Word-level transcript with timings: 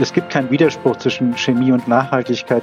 es 0.00 0.12
gibt 0.12 0.30
keinen 0.30 0.50
Widerspruch 0.50 0.96
zwischen 0.96 1.36
Chemie 1.36 1.70
und 1.70 1.86
Nachhaltigkeit. 1.86 2.62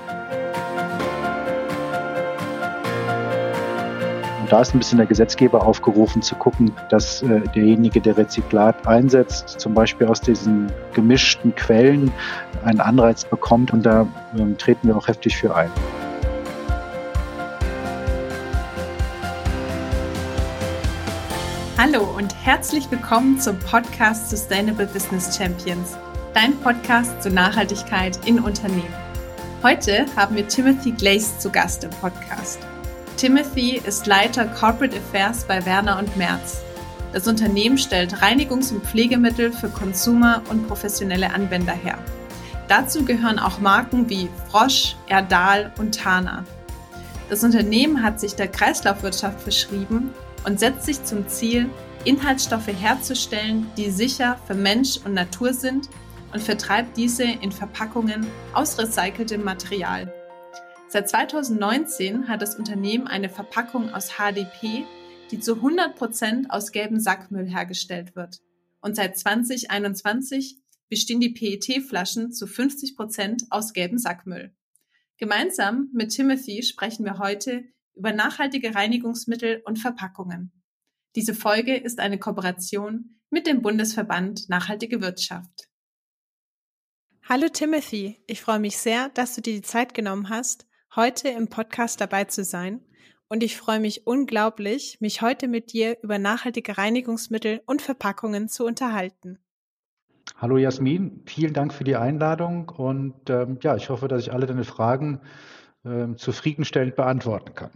Und 4.42 4.52
da 4.52 4.62
ist 4.62 4.74
ein 4.76 4.80
bisschen 4.80 4.98
der 4.98 5.08
Gesetzgeber 5.08 5.66
aufgerufen 5.66 6.22
zu 6.22 6.36
gucken, 6.36 6.74
dass 6.90 7.22
äh, 7.22 7.40
derjenige, 7.56 8.02
der 8.02 8.18
Rezyklat 8.18 8.86
einsetzt, 8.86 9.62
zum 9.62 9.74
Beispiel 9.74 10.08
aus 10.08 10.20
diesen 10.20 10.72
gemischten 10.94 11.56
Quellen 11.56 12.12
einen 12.66 12.82
Anreiz 12.82 13.24
bekommt. 13.24 13.72
Und 13.72 13.84
da 13.86 14.08
äh, 14.36 14.54
treten 14.58 14.90
wir 14.90 14.98
auch 14.98 15.08
heftig 15.08 15.38
für 15.38 15.56
ein. 15.56 15.72
Hallo 21.78 22.04
und 22.16 22.36
herzlich 22.46 22.92
willkommen 22.92 23.40
zum 23.40 23.58
Podcast 23.58 24.30
Sustainable 24.30 24.86
Business 24.86 25.36
Champions 25.36 25.98
dein 26.34 26.58
Podcast 26.62 27.22
zur 27.22 27.34
Nachhaltigkeit 27.34 28.26
in 28.26 28.40
Unternehmen. 28.40 28.94
Heute 29.64 30.06
haben 30.16 30.36
wir 30.38 30.48
Timothy 30.48 30.92
Glaze 30.92 31.38
zu 31.40 31.50
Gast 31.50 31.84
im 31.84 31.90
Podcast. 31.90 32.60
Timothy 33.18 33.82
ist 33.86 34.08
Leiter 34.08 34.46
Corporate 34.46 34.96
Affairs 34.98 35.44
bei 35.44 35.66
Werner 35.66 36.00
und 36.00 36.16
Merz. 36.16 36.62
Das 37.12 37.28
Unternehmen 37.28 37.78
stellt 37.78 38.16
Reinigungs- 38.16 38.72
und 38.72 38.86
Pflegemittel 38.86 39.52
für 39.52 39.68
Konsumer 39.68 40.42
und 40.50 40.68
professionelle 40.68 41.34
Anwender 41.34 41.74
her. 41.74 41.98
Dazu 42.70 43.04
gehören 43.04 43.38
auch 43.38 43.60
Marken 43.60 44.10
wie 44.10 44.30
Frosch, 44.50 44.96
Erdal 45.08 45.74
und 45.78 45.96
Tana. 45.96 46.46
Das 47.30 47.44
Unternehmen 47.44 48.02
hat 48.02 48.22
sich 48.22 48.36
der 48.36 48.48
Kreislaufwirtschaft 48.48 49.42
verschrieben 49.42 50.12
und 50.46 50.62
setzt 50.62 50.86
sich 50.86 51.04
zum 51.04 51.28
Ziel, 51.28 51.70
Inhaltsstoffe 52.06 52.68
herzustellen, 52.68 53.70
die 53.76 53.92
sicher 53.92 54.38
für 54.48 54.56
Mensch 54.56 54.98
und 55.04 55.14
Natur 55.14 55.54
sind 55.54 55.90
und 56.34 56.42
vertreibt 56.42 56.98
diese 56.98 57.24
in 57.24 57.52
Verpackungen 57.52 58.26
aus 58.54 58.78
recyceltem 58.78 59.44
Material. 59.44 60.14
Seit 60.88 61.10
2019 61.10 62.28
hat 62.28 62.42
das 62.42 62.56
Unternehmen 62.56 63.08
eine 63.08 63.30
Verpackung 63.30 63.94
aus 63.94 64.18
HDP, 64.18 64.86
die 65.32 65.40
zu 65.40 65.56
100 65.56 65.96
Prozent 65.96 66.52
aus 66.52 66.72
gelbem 66.72 67.00
Sackmüll 67.00 67.48
hergestellt 67.48 68.16
wird. 68.16 68.42
Und 68.82 68.96
seit 68.96 69.18
2021 69.18 70.58
bestehen 70.90 71.22
die 71.22 71.30
PET-Flaschen 71.30 72.34
zu 72.34 72.48
50 72.48 72.98
Prozent 72.98 73.44
aus 73.50 73.72
gelbem 73.72 73.98
Sackmüll. 73.98 74.54
Gemeinsam 75.18 75.90
mit 75.94 76.10
Timothy 76.10 76.64
sprechen 76.64 77.06
wir 77.06 77.20
heute 77.20 77.64
über 77.96 78.12
nachhaltige 78.12 78.76
Reinigungsmittel 78.76 79.62
und 79.64 79.80
Verpackungen. 79.80 80.52
Diese 81.16 81.34
Folge 81.34 81.78
ist 81.78 82.00
eine 82.00 82.18
Kooperation 82.18 83.20
mit 83.30 83.48
dem 83.48 83.62
Bundesverband 83.62 84.50
Nachhaltige 84.50 85.02
Wirtschaft. 85.02 85.71
Hallo 87.34 87.48
Timothy, 87.48 88.22
ich 88.28 88.42
freue 88.42 88.60
mich 88.60 88.76
sehr, 88.76 89.08
dass 89.14 89.36
du 89.36 89.42
dir 89.42 89.54
die 89.54 89.62
Zeit 89.62 89.94
genommen 89.94 90.28
hast, 90.28 90.68
heute 90.98 91.30
im 91.30 91.48
Podcast 91.48 92.02
dabei 92.02 92.26
zu 92.26 92.44
sein. 92.44 92.82
Und 93.30 93.42
ich 93.42 93.56
freue 93.56 93.80
mich 93.80 94.06
unglaublich, 94.06 94.98
mich 95.00 95.22
heute 95.22 95.48
mit 95.48 95.72
dir 95.72 95.98
über 96.04 96.20
nachhaltige 96.20 96.78
Reinigungsmittel 96.78 97.62
und 97.66 97.82
Verpackungen 97.82 98.50
zu 98.50 98.66
unterhalten. 98.66 99.40
Hallo 100.36 100.58
Jasmin, 100.58 101.24
vielen 101.26 101.54
Dank 101.54 101.74
für 101.74 101.86
die 101.86 101.96
Einladung 101.96 102.68
und 102.68 103.30
ähm, 103.30 103.60
ja, 103.62 103.78
ich 103.78 103.88
hoffe, 103.88 104.10
dass 104.10 104.24
ich 104.24 104.34
alle 104.34 104.46
deine 104.46 104.66
Fragen 104.66 105.22
ähm, 105.86 106.18
zufriedenstellend 106.18 106.98
beantworten 106.98 107.56
kann. 107.56 107.72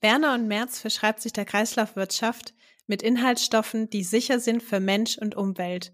Werner 0.00 0.34
und 0.34 0.46
Merz 0.46 0.78
verschreibt 0.78 1.20
sich 1.20 1.32
der 1.32 1.46
Kreislaufwirtschaft 1.46 2.54
mit 2.86 3.02
Inhaltsstoffen, 3.02 3.90
die 3.90 4.04
sicher 4.04 4.38
sind 4.38 4.62
für 4.62 4.78
Mensch 4.78 5.18
und 5.18 5.34
Umwelt 5.34 5.92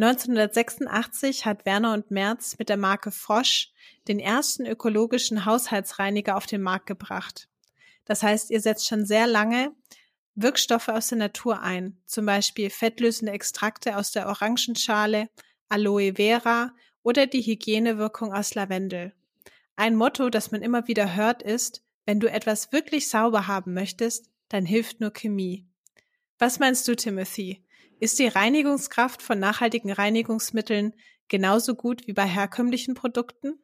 1986 0.00 1.44
hat 1.44 1.66
Werner 1.66 1.92
und 1.92 2.12
Merz 2.12 2.56
mit 2.56 2.68
der 2.68 2.76
Marke 2.76 3.10
Frosch 3.10 3.72
den 4.06 4.20
ersten 4.20 4.64
ökologischen 4.64 5.44
Haushaltsreiniger 5.44 6.36
auf 6.36 6.46
den 6.46 6.62
Markt 6.62 6.86
gebracht. 6.86 7.48
Das 8.04 8.22
heißt, 8.22 8.50
ihr 8.50 8.60
setzt 8.60 8.86
schon 8.86 9.04
sehr 9.04 9.26
lange 9.26 9.72
Wirkstoffe 10.36 10.86
aus 10.88 11.08
der 11.08 11.18
Natur 11.18 11.62
ein, 11.62 12.00
zum 12.06 12.26
Beispiel 12.26 12.70
fettlösende 12.70 13.32
Extrakte 13.32 13.96
aus 13.96 14.12
der 14.12 14.28
Orangenschale, 14.28 15.30
Aloe 15.68 16.14
Vera 16.14 16.72
oder 17.02 17.26
die 17.26 17.42
Hygienewirkung 17.42 18.32
aus 18.32 18.54
Lavendel. 18.54 19.12
Ein 19.74 19.96
Motto, 19.96 20.30
das 20.30 20.52
man 20.52 20.62
immer 20.62 20.86
wieder 20.86 21.16
hört, 21.16 21.42
ist, 21.42 21.82
wenn 22.06 22.20
du 22.20 22.30
etwas 22.30 22.70
wirklich 22.70 23.08
sauber 23.08 23.48
haben 23.48 23.74
möchtest, 23.74 24.30
dann 24.48 24.64
hilft 24.64 25.00
nur 25.00 25.10
Chemie. 25.10 25.66
Was 26.38 26.60
meinst 26.60 26.86
du, 26.86 26.94
Timothy? 26.94 27.64
Ist 28.00 28.18
die 28.20 28.28
Reinigungskraft 28.28 29.22
von 29.22 29.38
nachhaltigen 29.40 29.90
Reinigungsmitteln 29.90 30.94
genauso 31.26 31.74
gut 31.74 32.06
wie 32.06 32.12
bei 32.12 32.26
herkömmlichen 32.26 32.94
Produkten? 32.94 33.58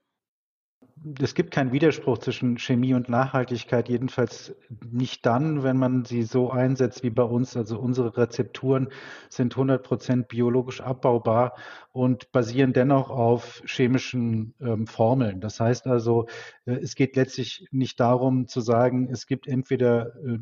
Es 1.21 1.35
gibt 1.35 1.51
keinen 1.51 1.71
Widerspruch 1.71 2.19
zwischen 2.19 2.57
Chemie 2.57 2.95
und 2.95 3.09
Nachhaltigkeit, 3.11 3.89
jedenfalls 3.89 4.55
nicht 4.91 5.27
dann, 5.27 5.63
wenn 5.63 5.77
man 5.77 6.05
sie 6.05 6.23
so 6.23 6.51
einsetzt 6.51 7.03
wie 7.03 7.11
bei 7.11 7.23
uns. 7.23 7.57
Also 7.57 7.79
unsere 7.79 8.17
Rezepturen 8.17 8.89
sind 9.29 9.53
100 9.53 9.83
Prozent 9.83 10.29
biologisch 10.29 10.81
abbaubar 10.81 11.57
und 11.93 12.33
basieren 12.33 12.73
dennoch 12.73 13.11
auf 13.11 13.63
chemischen 13.67 14.55
ähm, 14.61 14.87
Formeln. 14.87 15.41
Das 15.41 15.61
heißt 15.61 15.87
also, 15.87 16.27
äh, 16.65 16.73
es 16.73 16.95
geht 16.95 17.17
letztlich 17.17 17.67
nicht 17.71 18.01
darum 18.01 18.49
zu 18.49 18.61
sagen, 18.61 19.09
es 19.13 19.27
gibt 19.27 19.47
entweder 19.47 20.17
äh, 20.25 20.39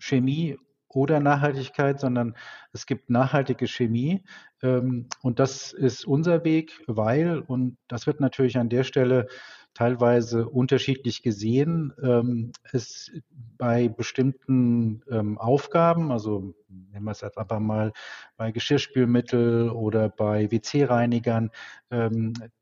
Chemie 0.00 0.58
oder 0.94 1.20
Nachhaltigkeit, 1.20 2.00
sondern 2.00 2.34
es 2.72 2.86
gibt 2.86 3.10
nachhaltige 3.10 3.66
Chemie. 3.66 4.22
Ähm, 4.62 5.08
und 5.22 5.38
das 5.38 5.72
ist 5.72 6.04
unser 6.04 6.44
Weg, 6.44 6.82
weil, 6.86 7.38
und 7.38 7.76
das 7.88 8.06
wird 8.06 8.20
natürlich 8.20 8.58
an 8.58 8.68
der 8.68 8.84
Stelle 8.84 9.28
teilweise 9.72 10.48
unterschiedlich 10.48 11.22
gesehen, 11.22 11.92
ähm, 12.02 12.50
es 12.72 13.12
bei 13.56 13.88
bestimmten 13.88 15.02
ähm, 15.08 15.38
Aufgaben, 15.38 16.10
also 16.10 16.54
nehmen 16.68 17.04
wir 17.04 17.12
es 17.12 17.20
jetzt 17.20 17.38
aber 17.38 17.60
mal 17.60 17.92
bei 18.36 18.50
Geschirrspülmittel 18.50 19.70
oder 19.70 20.08
bei 20.08 20.50
WC-Reinigern, 20.50 21.50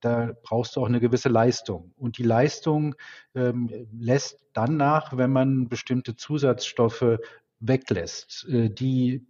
da 0.00 0.32
brauchst 0.42 0.74
du 0.74 0.80
auch 0.80 0.86
eine 0.86 1.00
gewisse 1.00 1.28
Leistung. 1.28 1.92
Und 1.96 2.16
die 2.16 2.22
Leistung 2.22 2.94
lässt 3.34 4.46
dann 4.54 4.78
nach, 4.78 5.18
wenn 5.18 5.30
man 5.30 5.68
bestimmte 5.68 6.16
Zusatzstoffe 6.16 7.18
weglässt, 7.60 8.46
äh, 8.48 8.70
die 8.70 9.26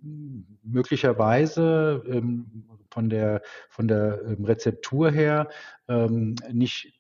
möglicherweise 0.62 2.02
ähm, 2.06 2.64
von 2.90 3.10
der, 3.10 3.42
von 3.70 3.88
der 3.88 4.20
ähm, 4.24 4.44
Rezeptur 4.44 5.10
her 5.10 5.48
ähm, 5.88 6.34
nicht 6.52 6.92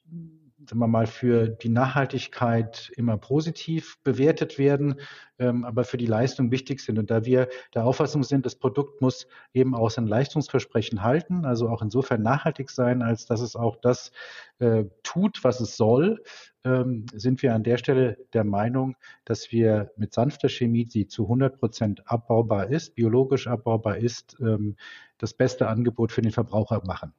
sagen 0.68 0.80
wir 0.80 0.86
mal, 0.86 1.06
für 1.06 1.48
die 1.48 1.70
Nachhaltigkeit 1.70 2.92
immer 2.96 3.16
positiv 3.16 3.98
bewertet 4.04 4.58
werden, 4.58 4.96
ähm, 5.38 5.64
aber 5.64 5.84
für 5.84 5.96
die 5.96 6.06
Leistung 6.06 6.50
wichtig 6.50 6.80
sind. 6.80 6.98
Und 6.98 7.10
da 7.10 7.24
wir 7.24 7.48
der 7.74 7.84
Auffassung 7.84 8.22
sind, 8.22 8.44
das 8.44 8.54
Produkt 8.54 9.00
muss 9.00 9.26
eben 9.54 9.74
auch 9.74 9.90
sein 9.90 10.06
Leistungsversprechen 10.06 11.02
halten, 11.02 11.46
also 11.46 11.68
auch 11.70 11.80
insofern 11.80 12.22
nachhaltig 12.22 12.70
sein, 12.70 13.02
als 13.02 13.24
dass 13.24 13.40
es 13.40 13.56
auch 13.56 13.76
das 13.76 14.12
äh, 14.58 14.84
tut, 15.02 15.42
was 15.42 15.60
es 15.60 15.76
soll, 15.76 16.22
ähm, 16.64 17.06
sind 17.14 17.42
wir 17.42 17.54
an 17.54 17.62
der 17.62 17.78
Stelle 17.78 18.18
der 18.34 18.44
Meinung, 18.44 18.96
dass 19.24 19.50
wir 19.52 19.90
mit 19.96 20.12
sanfter 20.12 20.50
Chemie, 20.50 20.84
die 20.84 21.06
zu 21.06 21.22
100 21.22 21.58
Prozent 21.58 22.02
abbaubar 22.10 22.68
ist, 22.68 22.94
biologisch 22.94 23.46
abbaubar 23.46 23.96
ist, 23.96 24.36
ähm, 24.40 24.76
das 25.16 25.32
beste 25.32 25.68
Angebot 25.68 26.12
für 26.12 26.20
den 26.20 26.32
Verbraucher 26.32 26.82
machen. 26.86 27.14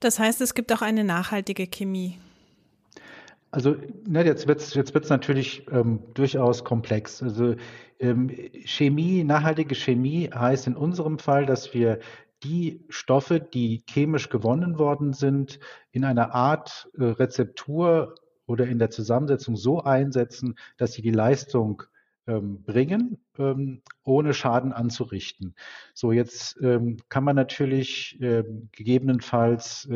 Das 0.00 0.18
heißt, 0.18 0.40
es 0.40 0.54
gibt 0.54 0.72
auch 0.72 0.82
eine 0.82 1.04
nachhaltige 1.04 1.68
Chemie. 1.68 2.18
Also 3.52 3.76
ne, 4.06 4.24
jetzt 4.24 4.48
wird 4.48 4.60
es 4.60 4.72
jetzt 4.72 4.94
wird's 4.94 5.10
natürlich 5.10 5.66
ähm, 5.70 6.00
durchaus 6.14 6.64
komplex. 6.64 7.22
Also 7.22 7.54
ähm, 8.00 8.30
Chemie, 8.64 9.24
nachhaltige 9.24 9.74
Chemie 9.74 10.30
heißt 10.34 10.66
in 10.66 10.74
unserem 10.74 11.18
Fall, 11.18 11.44
dass 11.44 11.74
wir 11.74 11.98
die 12.42 12.82
Stoffe, 12.88 13.40
die 13.40 13.84
chemisch 13.88 14.30
gewonnen 14.30 14.78
worden 14.78 15.12
sind, 15.12 15.60
in 15.90 16.04
einer 16.04 16.34
Art 16.34 16.88
äh, 16.98 17.04
Rezeptur 17.04 18.14
oder 18.46 18.66
in 18.66 18.78
der 18.78 18.88
Zusammensetzung 18.88 19.56
so 19.56 19.82
einsetzen, 19.82 20.56
dass 20.78 20.94
sie 20.94 21.02
die 21.02 21.12
Leistung 21.12 21.82
bringen, 22.24 23.18
ähm, 23.38 23.82
ohne 24.04 24.32
Schaden 24.32 24.72
anzurichten. 24.72 25.54
So, 25.94 26.12
jetzt 26.12 26.56
ähm, 26.62 26.98
kann 27.08 27.24
man 27.24 27.34
natürlich 27.36 28.18
ähm, 28.20 28.68
gegebenenfalls 28.72 29.88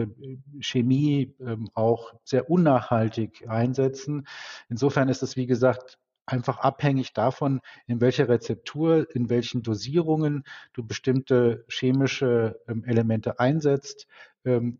Chemie 0.60 1.34
ähm, 1.40 1.68
auch 1.74 2.14
sehr 2.24 2.50
unnachhaltig 2.50 3.48
einsetzen. 3.48 4.26
Insofern 4.68 5.08
ist 5.08 5.22
es, 5.22 5.36
wie 5.36 5.46
gesagt, 5.46 5.98
einfach 6.26 6.58
abhängig 6.58 7.12
davon, 7.12 7.60
in 7.86 8.00
welcher 8.00 8.28
Rezeptur, 8.28 9.06
in 9.14 9.30
welchen 9.30 9.62
Dosierungen 9.62 10.42
du 10.72 10.84
bestimmte 10.84 11.64
chemische 11.68 12.60
ähm, 12.66 12.84
Elemente 12.84 13.38
einsetzt, 13.38 14.08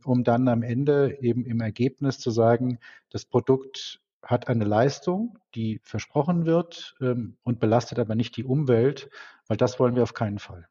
um 0.04 0.22
dann 0.22 0.46
am 0.46 0.62
Ende 0.62 1.18
eben 1.20 1.44
im 1.44 1.60
Ergebnis 1.60 2.20
zu 2.20 2.30
sagen, 2.30 2.78
das 3.10 3.24
Produkt 3.24 4.00
hat 4.22 4.48
eine 4.48 4.64
Leistung, 4.64 5.38
die 5.54 5.80
versprochen 5.82 6.46
wird 6.46 6.96
ähm, 7.00 7.36
und 7.42 7.60
belastet 7.60 7.98
aber 7.98 8.14
nicht 8.14 8.36
die 8.36 8.44
Umwelt, 8.44 9.08
weil 9.46 9.56
das 9.56 9.78
wollen 9.78 9.94
wir 9.94 10.02
auf 10.02 10.14
keinen 10.14 10.38
Fall. 10.38 10.68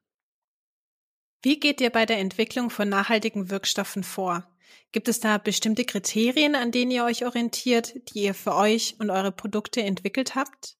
Wie 1.42 1.60
geht 1.60 1.80
ihr 1.80 1.90
bei 1.90 2.06
der 2.06 2.18
Entwicklung 2.18 2.70
von 2.70 2.88
nachhaltigen 2.88 3.50
Wirkstoffen 3.50 4.02
vor? 4.02 4.46
Gibt 4.92 5.08
es 5.08 5.20
da 5.20 5.38
bestimmte 5.38 5.84
Kriterien, 5.84 6.54
an 6.54 6.72
denen 6.72 6.90
ihr 6.90 7.04
euch 7.04 7.24
orientiert, 7.24 7.94
die 8.08 8.24
ihr 8.24 8.34
für 8.34 8.54
euch 8.54 8.96
und 8.98 9.10
eure 9.10 9.32
Produkte 9.32 9.82
entwickelt 9.82 10.34
habt? 10.34 10.76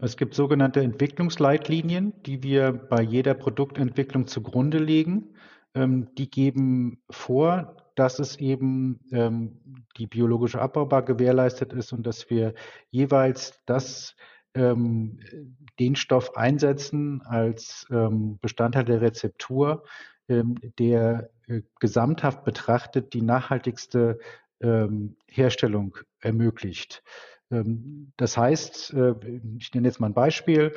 Es 0.00 0.16
gibt 0.16 0.34
sogenannte 0.34 0.80
Entwicklungsleitlinien, 0.80 2.12
die 2.24 2.42
wir 2.42 2.72
bei 2.72 3.00
jeder 3.00 3.34
Produktentwicklung 3.34 4.26
zugrunde 4.26 4.78
legen. 4.78 5.34
Ähm, 5.74 6.08
die 6.16 6.30
geben 6.30 7.02
vor, 7.10 7.76
dass 7.94 8.18
es 8.18 8.36
eben 8.36 9.00
ähm, 9.12 9.60
die 9.96 10.06
biologische 10.06 10.60
Abbaubar 10.60 11.02
gewährleistet 11.02 11.72
ist 11.72 11.92
und 11.92 12.06
dass 12.06 12.30
wir 12.30 12.54
jeweils 12.90 13.60
das 13.66 14.16
ähm, 14.54 15.20
den 15.78 15.96
Stoff 15.96 16.36
einsetzen 16.36 17.22
als 17.22 17.86
ähm, 17.90 18.38
Bestandteil 18.40 18.84
der 18.84 19.00
Rezeptur, 19.00 19.84
ähm, 20.28 20.56
der 20.78 21.30
äh, 21.46 21.62
gesamthaft 21.80 22.44
betrachtet 22.44 23.12
die 23.12 23.22
nachhaltigste 23.22 24.18
ähm, 24.60 25.16
Herstellung 25.26 25.98
ermöglicht. 26.20 27.02
Ähm, 27.50 28.12
das 28.16 28.36
heißt, 28.36 28.94
äh, 28.94 29.14
ich 29.58 29.74
nenne 29.74 29.88
jetzt 29.88 30.00
mal 30.00 30.08
ein 30.08 30.14
Beispiel. 30.14 30.74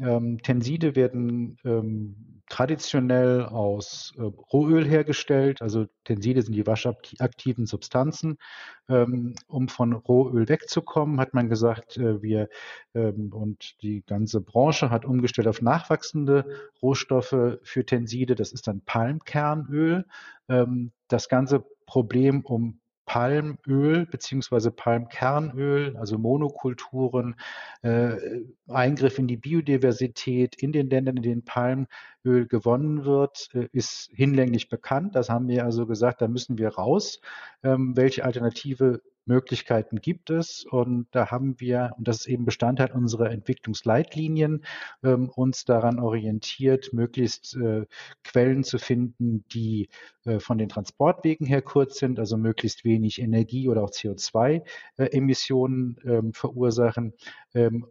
Ähm, 0.00 0.42
Tenside 0.42 0.94
werden 0.94 1.56
ähm, 1.64 2.42
traditionell 2.48 3.44
aus 3.44 4.12
äh, 4.18 4.22
Rohöl 4.22 4.86
hergestellt. 4.86 5.62
Also 5.62 5.86
Tenside 6.04 6.42
sind 6.42 6.54
die 6.54 6.66
waschaktiven 6.66 7.66
Substanzen. 7.66 8.38
Ähm, 8.88 9.34
um 9.48 9.68
von 9.68 9.92
Rohöl 9.94 10.48
wegzukommen, 10.48 11.18
hat 11.18 11.34
man 11.34 11.48
gesagt, 11.48 11.96
äh, 11.96 12.22
wir 12.22 12.48
ähm, 12.94 13.32
und 13.32 13.82
die 13.82 14.04
ganze 14.06 14.40
Branche 14.40 14.90
hat 14.90 15.04
umgestellt 15.04 15.48
auf 15.48 15.62
nachwachsende 15.62 16.44
Rohstoffe 16.82 17.58
für 17.62 17.86
Tenside. 17.86 18.34
Das 18.34 18.52
ist 18.52 18.68
dann 18.68 18.82
Palmkernöl. 18.82 20.04
Ähm, 20.48 20.92
das 21.08 21.28
ganze 21.28 21.64
Problem 21.86 22.42
um 22.42 22.80
Palmöl 23.16 24.04
beziehungsweise 24.04 24.70
Palmkernöl, 24.70 25.96
also 25.96 26.18
Monokulturen, 26.18 27.34
äh, 27.80 28.12
Eingriff 28.68 29.18
in 29.18 29.26
die 29.26 29.38
Biodiversität 29.38 30.54
in 30.56 30.70
den 30.72 30.90
Ländern, 30.90 31.16
in 31.16 31.22
denen 31.22 31.44
Palmöl 32.26 32.46
gewonnen 32.46 33.04
wird, 33.04 33.48
äh, 33.54 33.68
ist 33.72 34.10
hinlänglich 34.12 34.68
bekannt. 34.68 35.14
Das 35.14 35.28
haben 35.28 35.48
wir 35.48 35.64
also 35.64 35.86
gesagt, 35.86 36.20
da 36.20 36.28
müssen 36.28 36.58
wir 36.58 36.70
raus. 36.70 37.20
Ähm, 37.62 37.96
welche 37.96 38.24
Alternative 38.24 39.00
Möglichkeiten 39.26 40.00
gibt 40.00 40.30
es. 40.30 40.64
Und 40.64 41.08
da 41.10 41.30
haben 41.30 41.60
wir, 41.60 41.92
und 41.98 42.08
das 42.08 42.20
ist 42.20 42.28
eben 42.28 42.44
Bestandteil 42.44 42.92
unserer 42.92 43.30
Entwicklungsleitlinien, 43.30 44.64
ähm, 45.02 45.28
uns 45.28 45.64
daran 45.64 45.98
orientiert, 45.98 46.92
möglichst 46.92 47.56
äh, 47.56 47.86
Quellen 48.22 48.62
zu 48.64 48.78
finden, 48.78 49.44
die 49.52 49.88
äh, 50.24 50.38
von 50.38 50.58
den 50.58 50.68
Transportwegen 50.68 51.46
her 51.46 51.60
kurz 51.60 51.98
sind, 51.98 52.20
also 52.20 52.36
möglichst 52.36 52.84
wenig 52.84 53.20
Energie 53.20 53.68
oder 53.68 53.82
auch 53.82 53.90
CO2-Emissionen 53.90 55.98
äh, 56.04 56.16
ähm, 56.16 56.32
verursachen 56.32 57.12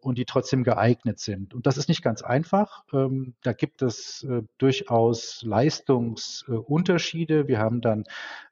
und 0.02 0.20
die 0.20 0.26
trotzdem 0.26 0.64
geeignet 0.64 1.20
sind. 1.20 1.56
Und 1.56 1.66
das 1.66 1.78
ist 1.78 1.90
nicht 1.90 2.04
ganz 2.04 2.22
einfach. 2.22 2.84
Da 2.92 3.54
gibt 3.54 3.82
es 3.82 4.24
äh, 4.30 4.44
durchaus 4.58 5.42
Leistungsunterschiede. 5.44 7.48
Wir 7.48 7.60
haben 7.60 7.82
dann 7.82 8.06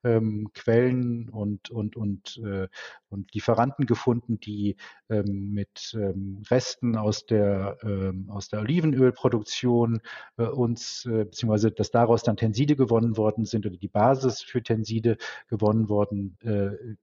ähm, 0.03 0.49
Quellen 0.53 1.29
und, 1.29 1.69
und, 1.69 1.95
und, 1.95 2.41
äh, 2.43 2.67
und 3.09 3.33
Lieferanten 3.33 3.85
gefunden, 3.85 4.39
die 4.39 4.75
ähm, 5.09 5.51
mit 5.53 5.95
ähm, 5.95 6.41
Resten 6.49 6.97
aus 6.97 7.25
der, 7.25 7.77
ähm, 7.83 8.29
aus 8.29 8.49
der 8.49 8.61
Olivenölproduktion 8.61 10.01
äh, 10.37 10.43
uns, 10.43 11.05
äh, 11.05 11.25
beziehungsweise 11.25 11.71
dass 11.71 11.91
daraus 11.91 12.23
dann 12.23 12.37
Tenside 12.37 12.75
gewonnen 12.75 13.17
worden 13.17 13.45
sind 13.45 13.65
oder 13.65 13.77
die 13.77 13.87
Basis 13.87 14.41
für 14.41 14.61
Tenside 14.61 15.17
gewonnen 15.47 15.89
worden 15.89 16.37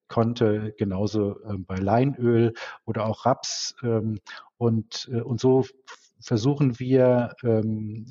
konnte, 0.08 0.75
genauso 0.76 1.40
äh, 1.43 1.56
bei 1.58 1.76
Leinöl 1.76 2.55
oder 2.84 3.06
auch 3.06 3.26
Raps. 3.26 3.75
Ähm, 3.82 4.19
und, 4.58 5.08
und 5.25 5.40
so 5.40 5.64
versuchen 6.20 6.78
wir 6.78 7.34
ähm, 7.43 8.06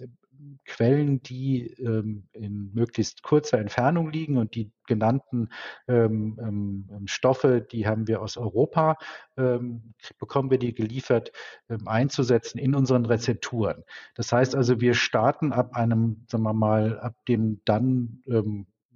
Quellen, 0.66 1.22
die 1.22 1.68
ähm, 1.80 2.28
in 2.34 2.72
möglichst 2.74 3.24
kurzer 3.24 3.60
Entfernung 3.60 4.12
liegen 4.12 4.38
und 4.38 4.56
die 4.56 4.72
genannten 4.88 5.50
ähm, 5.88 6.38
ähm, 6.42 6.90
ähm, 6.92 7.08
Stoffe, 7.08 7.62
die 7.62 7.88
haben 7.88 8.08
wir 8.08 8.22
aus 8.22 8.38
Europa, 8.38 8.98
ähm, 9.38 9.94
bekommen 10.18 10.50
wir 10.52 10.58
die 10.58 10.74
geliefert, 10.74 11.32
ähm, 11.70 11.88
einzusetzen 11.88 12.58
in 12.58 12.76
unseren 12.76 13.06
Rezepturen. 13.06 13.84
Das 14.16 14.32
heißt 14.32 14.56
also, 14.56 14.82
wir 14.82 14.94
starten 14.94 15.54
ab 15.54 15.76
einem, 15.76 16.26
sagen 16.28 16.44
wir 16.44 16.54
mal, 16.54 17.00
ab 17.00 17.16
dem 17.28 17.62
dann 17.66 18.24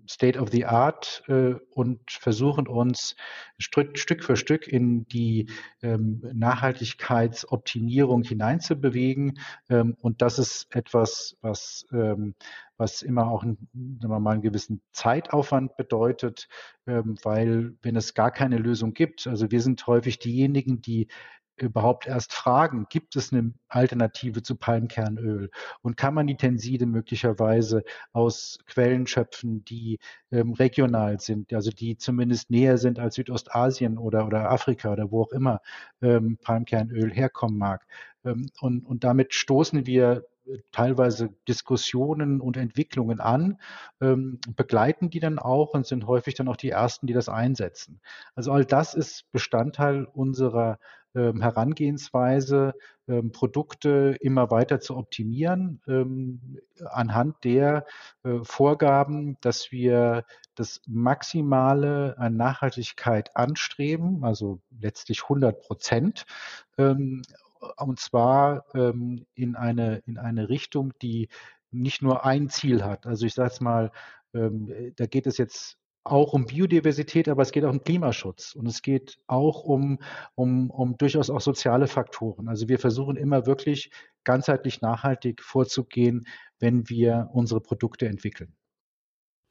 State 0.07 0.39
of 0.39 0.49
the 0.51 0.65
Art 0.65 1.23
äh, 1.27 1.55
und 1.71 1.99
versuchen 2.11 2.67
uns 2.67 3.15
Stück, 3.57 4.23
für 4.23 4.35
Stück 4.35 4.67
in 4.67 5.05
die 5.07 5.49
ähm, 5.81 6.21
Nachhaltigkeitsoptimierung 6.33 8.23
hineinzubewegen. 8.23 9.39
Ähm, 9.69 9.95
und 10.01 10.21
das 10.21 10.39
ist 10.39 10.73
etwas, 10.75 11.37
was, 11.41 11.85
ähm, 11.91 12.35
was 12.77 13.01
immer 13.01 13.27
auch 13.27 13.43
sagen 13.43 13.57
wir 13.99 14.19
mal, 14.19 14.31
einen 14.31 14.41
gewissen 14.41 14.81
Zeitaufwand 14.91 15.77
bedeutet, 15.77 16.47
ähm, 16.87 17.15
weil 17.23 17.75
wenn 17.81 17.95
es 17.95 18.13
gar 18.13 18.31
keine 18.31 18.57
Lösung 18.57 18.93
gibt, 18.93 19.27
also 19.27 19.51
wir 19.51 19.61
sind 19.61 19.85
häufig 19.87 20.19
diejenigen, 20.19 20.81
die 20.81 21.07
überhaupt 21.57 22.07
erst 22.07 22.33
fragen, 22.33 22.87
gibt 22.89 23.15
es 23.15 23.31
eine 23.31 23.53
Alternative 23.67 24.41
zu 24.41 24.55
Palmkernöl 24.55 25.49
und 25.81 25.97
kann 25.97 26.13
man 26.13 26.27
die 26.27 26.37
Tenside 26.37 26.85
möglicherweise 26.85 27.83
aus 28.11 28.59
Quellen 28.65 29.07
schöpfen, 29.07 29.63
die 29.65 29.99
ähm, 30.31 30.53
regional 30.53 31.19
sind, 31.19 31.53
also 31.53 31.71
die 31.71 31.97
zumindest 31.97 32.49
näher 32.49 32.77
sind 32.77 32.99
als 32.99 33.15
Südostasien 33.15 33.97
oder, 33.97 34.25
oder 34.25 34.49
Afrika 34.51 34.91
oder 34.91 35.11
wo 35.11 35.23
auch 35.23 35.31
immer 35.31 35.61
ähm, 36.01 36.37
Palmkernöl 36.41 37.11
herkommen 37.11 37.57
mag. 37.57 37.85
Ähm, 38.25 38.49
und, 38.59 38.85
und 38.85 39.03
damit 39.03 39.33
stoßen 39.33 39.85
wir 39.85 40.25
teilweise 40.71 41.29
Diskussionen 41.47 42.41
und 42.41 42.57
Entwicklungen 42.57 43.19
an, 43.19 43.59
ähm, 44.01 44.39
begleiten 44.55 45.09
die 45.09 45.19
dann 45.19 45.39
auch 45.39 45.73
und 45.73 45.85
sind 45.85 46.07
häufig 46.07 46.35
dann 46.35 46.47
auch 46.47 46.57
die 46.57 46.69
Ersten, 46.69 47.07
die 47.07 47.13
das 47.13 47.29
einsetzen. 47.29 48.01
Also 48.35 48.51
all 48.51 48.65
das 48.65 48.93
ist 48.93 49.31
Bestandteil 49.31 50.05
unserer 50.05 50.79
ähm, 51.15 51.41
Herangehensweise, 51.41 52.73
ähm, 53.07 53.31
Produkte 53.31 54.17
immer 54.19 54.49
weiter 54.49 54.79
zu 54.79 54.97
optimieren, 54.97 55.81
ähm, 55.87 56.57
anhand 56.85 57.43
der 57.43 57.85
äh, 58.23 58.39
Vorgaben, 58.43 59.37
dass 59.41 59.71
wir 59.71 60.25
das 60.55 60.81
Maximale 60.87 62.15
an 62.17 62.35
Nachhaltigkeit 62.35 63.35
anstreben, 63.35 64.23
also 64.23 64.59
letztlich 64.79 65.23
100 65.23 65.61
Prozent, 65.61 66.25
ähm, 66.77 67.21
und 67.77 67.99
zwar 67.99 68.65
ähm, 68.75 69.25
in, 69.35 69.55
eine, 69.55 70.01
in 70.05 70.17
eine 70.17 70.49
Richtung, 70.49 70.93
die 71.01 71.29
nicht 71.71 72.01
nur 72.01 72.25
ein 72.25 72.49
Ziel 72.49 72.83
hat. 72.83 73.05
Also 73.05 73.25
ich 73.25 73.33
sage 73.33 73.49
es 73.49 73.61
mal, 73.61 73.91
ähm, 74.33 74.93
da 74.95 75.05
geht 75.05 75.27
es 75.27 75.37
jetzt 75.37 75.77
auch 76.03 76.33
um 76.33 76.45
Biodiversität, 76.45 77.29
aber 77.29 77.43
es 77.43 77.51
geht 77.51 77.63
auch 77.63 77.71
um 77.71 77.83
Klimaschutz 77.83 78.55
und 78.55 78.67
es 78.67 78.81
geht 78.81 79.19
auch 79.27 79.63
um, 79.63 79.99
um, 80.35 80.69
um 80.69 80.97
durchaus 80.97 81.29
auch 81.29 81.41
soziale 81.41 81.87
Faktoren. 81.87 82.49
Also 82.49 82.67
wir 82.67 82.77
versuchen 82.77 83.15
immer 83.15 83.45
wirklich 83.45 83.89
ganzheitlich 84.23 84.81
nachhaltig 84.81 85.41
vorzugehen, 85.41 86.27
wenn 86.59 86.89
wir 86.89 87.29
unsere 87.31 87.61
Produkte 87.61 88.07
entwickeln. 88.07 88.53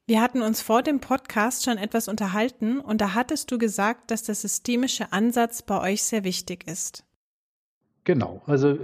Wir 0.05 0.21
hatten 0.21 0.41
uns 0.41 0.61
vor 0.61 0.83
dem 0.83 0.99
Podcast 0.99 1.63
schon 1.63 1.77
etwas 1.77 2.07
unterhalten 2.07 2.79
und 2.79 2.99
da 2.99 3.13
hattest 3.13 3.49
du 3.51 3.57
gesagt, 3.57 4.11
dass 4.11 4.23
der 4.23 4.35
systemische 4.35 5.13
Ansatz 5.13 5.61
bei 5.61 5.79
euch 5.79 6.03
sehr 6.03 6.23
wichtig 6.23 6.67
ist. 6.67 7.05
Genau, 8.03 8.41
also 8.45 8.77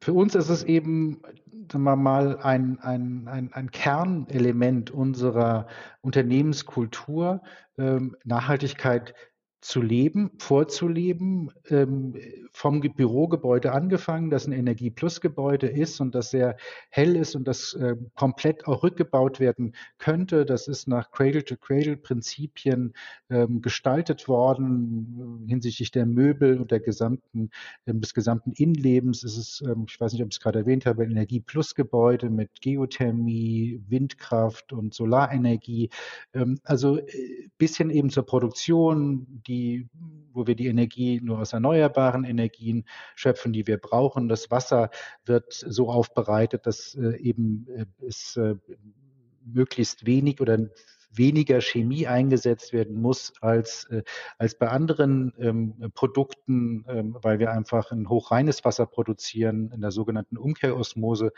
für 0.00 0.12
uns 0.12 0.34
ist 0.34 0.48
es 0.48 0.62
eben 0.64 1.22
sagen 1.70 1.84
wir 1.84 1.96
mal, 1.96 2.38
ein, 2.40 2.78
ein, 2.80 3.28
ein, 3.28 3.52
ein 3.52 3.70
Kernelement 3.70 4.90
unserer 4.90 5.66
Unternehmenskultur, 6.00 7.42
ähm, 7.78 8.16
Nachhaltigkeit 8.24 9.14
zu 9.60 9.82
leben, 9.82 10.30
vorzuleben, 10.38 11.50
ähm, 11.68 12.14
vom 12.52 12.80
Bürogebäude 12.80 13.72
angefangen, 13.72 14.30
das 14.30 14.46
ein 14.46 14.52
Energie-Plus-Gebäude 14.52 15.66
ist 15.66 16.00
und 16.00 16.14
das 16.14 16.30
sehr 16.30 16.56
hell 16.88 17.14
ist 17.14 17.36
und 17.36 17.46
das 17.46 17.74
äh, 17.74 17.96
komplett 18.14 18.66
auch 18.66 18.82
rückgebaut 18.82 19.38
werden 19.38 19.74
könnte. 19.98 20.46
Das 20.46 20.66
ist 20.66 20.88
nach 20.88 21.10
Cradle-to-Cradle-Prinzipien 21.10 22.94
ähm, 23.28 23.60
gestaltet 23.60 24.28
worden 24.28 25.44
äh, 25.46 25.50
hinsichtlich 25.50 25.90
der 25.90 26.06
Möbel 26.06 26.58
und 26.58 26.70
der 26.70 26.80
gesamten, 26.80 27.50
äh, 27.84 27.94
des 27.94 28.14
gesamten 28.14 28.52
Innenlebens. 28.52 29.22
Es 29.24 29.36
ist, 29.36 29.62
ähm, 29.66 29.84
ich 29.88 30.00
weiß 30.00 30.12
nicht, 30.12 30.22
ob 30.22 30.28
ich 30.28 30.36
es 30.36 30.40
gerade 30.40 30.60
erwähnt 30.60 30.86
habe, 30.86 31.02
ein 31.02 31.10
Energie-Plus-Gebäude 31.10 32.30
mit 32.30 32.62
Geothermie, 32.62 33.82
Windkraft 33.88 34.72
und 34.72 34.94
Solarenergie. 34.94 35.90
Ähm, 36.32 36.58
also 36.64 36.98
äh, 36.98 37.48
bisschen 37.58 37.90
eben 37.90 38.10
zur 38.10 38.24
Produktion, 38.24 39.42
die, 39.50 39.88
wo 40.32 40.46
wir 40.46 40.54
die 40.54 40.68
Energie 40.68 41.20
nur 41.20 41.40
aus 41.40 41.52
erneuerbaren 41.52 42.24
Energien 42.24 42.84
schöpfen, 43.16 43.52
die 43.52 43.66
wir 43.66 43.78
brauchen. 43.78 44.28
Das 44.28 44.50
Wasser 44.50 44.90
wird 45.24 45.52
so 45.52 45.90
aufbereitet, 45.90 46.66
dass 46.66 46.94
äh, 46.94 47.16
eben 47.16 47.66
äh, 47.68 47.86
es 48.06 48.36
äh, 48.36 48.54
möglichst 49.44 50.06
wenig 50.06 50.40
oder 50.40 50.58
weniger 51.12 51.60
Chemie 51.60 52.06
eingesetzt 52.06 52.72
werden 52.72 53.00
muss 53.00 53.32
als, 53.40 53.84
äh, 53.86 54.02
als 54.38 54.56
bei 54.56 54.68
anderen 54.68 55.32
ähm, 55.38 55.90
Produkten, 55.94 56.84
ähm, 56.88 57.16
weil 57.20 57.38
wir 57.38 57.52
einfach 57.52 57.90
ein 57.90 58.08
hochreines 58.08 58.64
Wasser 58.64 58.86
produzieren 58.86 59.72
in 59.74 59.80
der 59.80 59.90
sogenannten 59.90 60.36
Umkehrosmose. 60.36 61.32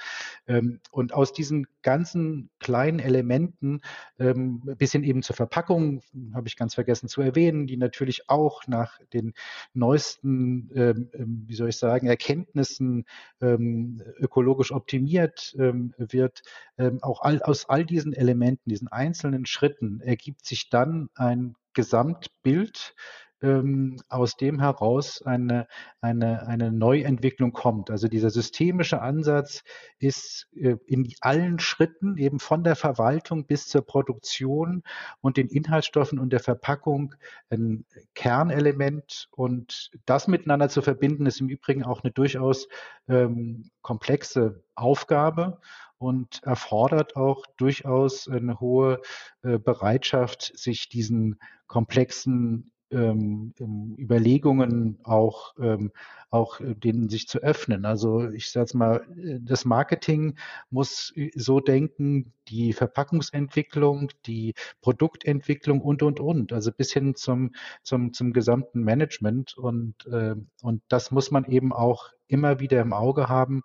Ähm, 0.47 0.81
und 0.91 1.14
aus 1.14 1.33
diesen 1.33 1.67
ganzen 1.83 2.50
kleinen 2.61 2.99
Elementen 2.99 3.81
ähm, 4.19 4.61
bis 4.76 4.93
hin 4.93 5.05
eben 5.05 5.23
zur 5.23 5.37
Verpackung, 5.37 6.02
habe 6.35 6.49
ich 6.49 6.57
ganz 6.57 6.75
vergessen 6.75 7.09
zu 7.09 7.23
erwähnen, 7.23 7.67
die 7.67 7.76
natürlich 7.76 8.29
auch 8.29 8.67
nach 8.67 8.99
den 9.12 9.33
neuesten, 9.73 10.71
ähm, 10.75 11.11
ähm 11.14 11.45
wie 11.47 11.55
soll 11.55 11.71
ich 11.71 11.79
sagen, 11.79 12.07
Erkenntnissen 12.07 13.05
ähm, 13.41 14.02
ökologisch 14.19 14.73
optimiert 14.73 15.55
ähm, 15.59 15.95
wird. 15.97 16.43
Ähm, 16.79 17.02
auch 17.02 17.23
all, 17.23 17.43
aus 17.43 17.69
all 17.69 17.85
diesen 17.85 18.12
Elementen, 18.12 18.69
diesen 18.69 18.88
einzelnen 18.88 19.47
Schritten, 19.47 19.62
Schritten. 19.62 20.00
Ergibt 20.00 20.45
sich 20.45 20.71
dann 20.71 21.09
ein 21.14 21.54
Gesamtbild, 21.73 22.97
ähm, 23.43 24.01
aus 24.09 24.37
dem 24.37 24.61
heraus 24.61 25.23
eine, 25.23 25.67
eine, 26.01 26.47
eine 26.47 26.71
Neuentwicklung 26.73 27.53
kommt. 27.53 27.91
Also 27.91 28.09
dieser 28.09 28.31
systemische 28.31 29.03
Ansatz 29.03 29.65
ist 29.99 30.49
äh, 30.55 30.77
in 30.87 31.13
allen 31.21 31.59
Schritten 31.59 32.17
eben 32.17 32.39
von 32.39 32.65
der 32.65 32.77
Verwaltung 32.77 33.47
bis 33.47 33.69
zur 33.69 33.83
Produktion 33.83 34.83
und 35.21 35.37
den 35.37 35.49
Inhaltsstoffen 35.49 36.19
und 36.19 36.33
der 36.33 36.41
Verpackung 36.41 37.15
ein 37.51 37.85
Kernelement. 38.15 39.29
Und 39.33 39.91
das 40.07 40.29
miteinander 40.29 40.69
zu 40.69 40.83
verbinden, 40.83 41.27
ist 41.27 41.41
im 41.41 41.49
Übrigen 41.49 41.85
auch 41.85 42.03
eine 42.03 42.13
durchaus 42.13 42.69
ähm, 43.09 43.71
komplexe 43.83 44.63
Aufgabe 44.75 45.59
und 45.99 46.43
erfordert 46.43 47.17
auch 47.17 47.45
durchaus 47.57 48.29
eine 48.29 48.59
hohe 48.61 49.01
äh, 49.43 49.59
Bereitschaft, 49.59 50.53
sich 50.57 50.89
diesen 50.89 51.39
komplexen 51.67 52.73
ähm, 52.93 53.55
Überlegungen 53.99 54.99
auch, 55.03 55.55
ähm, 55.59 55.93
auch 56.31 56.61
äh, 56.61 56.75
denen 56.75 57.09
sich 57.09 57.29
zu 57.29 57.39
öffnen. 57.39 57.85
Also 57.85 58.31
ich 58.31 58.51
sage 58.51 58.77
mal, 58.77 59.07
äh, 59.17 59.39
das 59.41 59.65
Marketing 59.65 60.37
muss 60.71 61.13
so 61.35 61.61
denken, 61.61 62.33
die 62.49 62.73
Verpackungsentwicklung, 62.73 64.11
die 64.27 64.55
Produktentwicklung 64.81 65.81
und, 65.81 66.03
und, 66.03 66.21
und, 66.21 66.53
also 66.53 66.73
bis 66.73 66.93
hin 66.93 67.15
zum, 67.15 67.53
zum, 67.83 68.13
zum 68.13 68.33
gesamten 68.33 68.83
Management. 68.83 69.57
Und, 69.57 70.07
äh, 70.07 70.35
und 70.63 70.83
das 70.89 71.11
muss 71.11 71.31
man 71.31 71.45
eben 71.45 71.73
auch 71.73 72.11
immer 72.29 72.61
wieder 72.61 72.81
im 72.81 72.93
Auge 72.93 73.29
haben, 73.29 73.63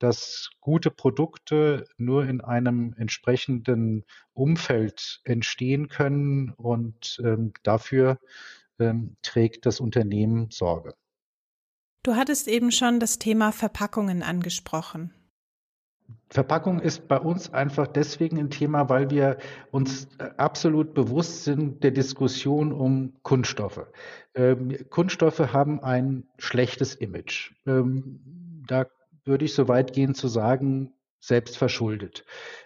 dass 0.00 0.50
gute 0.60 0.90
Produkte 0.90 1.86
nur 1.98 2.24
in 2.24 2.40
einem 2.40 2.94
entsprechenden 2.96 4.04
Umfeld 4.32 5.20
entstehen 5.24 5.88
können 5.88 6.50
und 6.56 7.20
ähm, 7.22 7.52
dafür 7.62 8.18
ähm, 8.80 9.16
trägt 9.22 9.66
das 9.66 9.80
Unternehmen 9.80 10.50
Sorge. 10.50 10.94
Du 12.02 12.16
hattest 12.16 12.48
eben 12.48 12.72
schon 12.72 12.98
das 12.98 13.18
Thema 13.18 13.52
Verpackungen 13.52 14.22
angesprochen. 14.22 15.14
Verpackung 16.28 16.80
ist 16.80 17.08
bei 17.08 17.18
uns 17.18 17.52
einfach 17.52 17.86
deswegen 17.86 18.38
ein 18.38 18.50
Thema, 18.50 18.88
weil 18.88 19.10
wir 19.10 19.38
uns 19.70 20.08
äh, 20.18 20.30
absolut 20.36 20.94
bewusst 20.94 21.44
sind 21.44 21.82
der 21.82 21.90
Diskussion 21.90 22.72
um 22.72 23.14
Kunststoffe. 23.22 23.86
Ähm, 24.34 24.76
Kunststoffe 24.90 25.52
haben 25.52 25.82
ein 25.82 26.28
schlechtes 26.38 26.94
Image. 26.94 27.52
Ähm, 27.66 28.64
da 28.66 28.86
würde 29.24 29.44
ich 29.44 29.54
so 29.54 29.68
weit 29.68 29.92
gehen 29.92 30.14
zu 30.14 30.28
sagen, 30.28 30.92
selbst 31.20 31.58
verschuldet. 31.58 32.24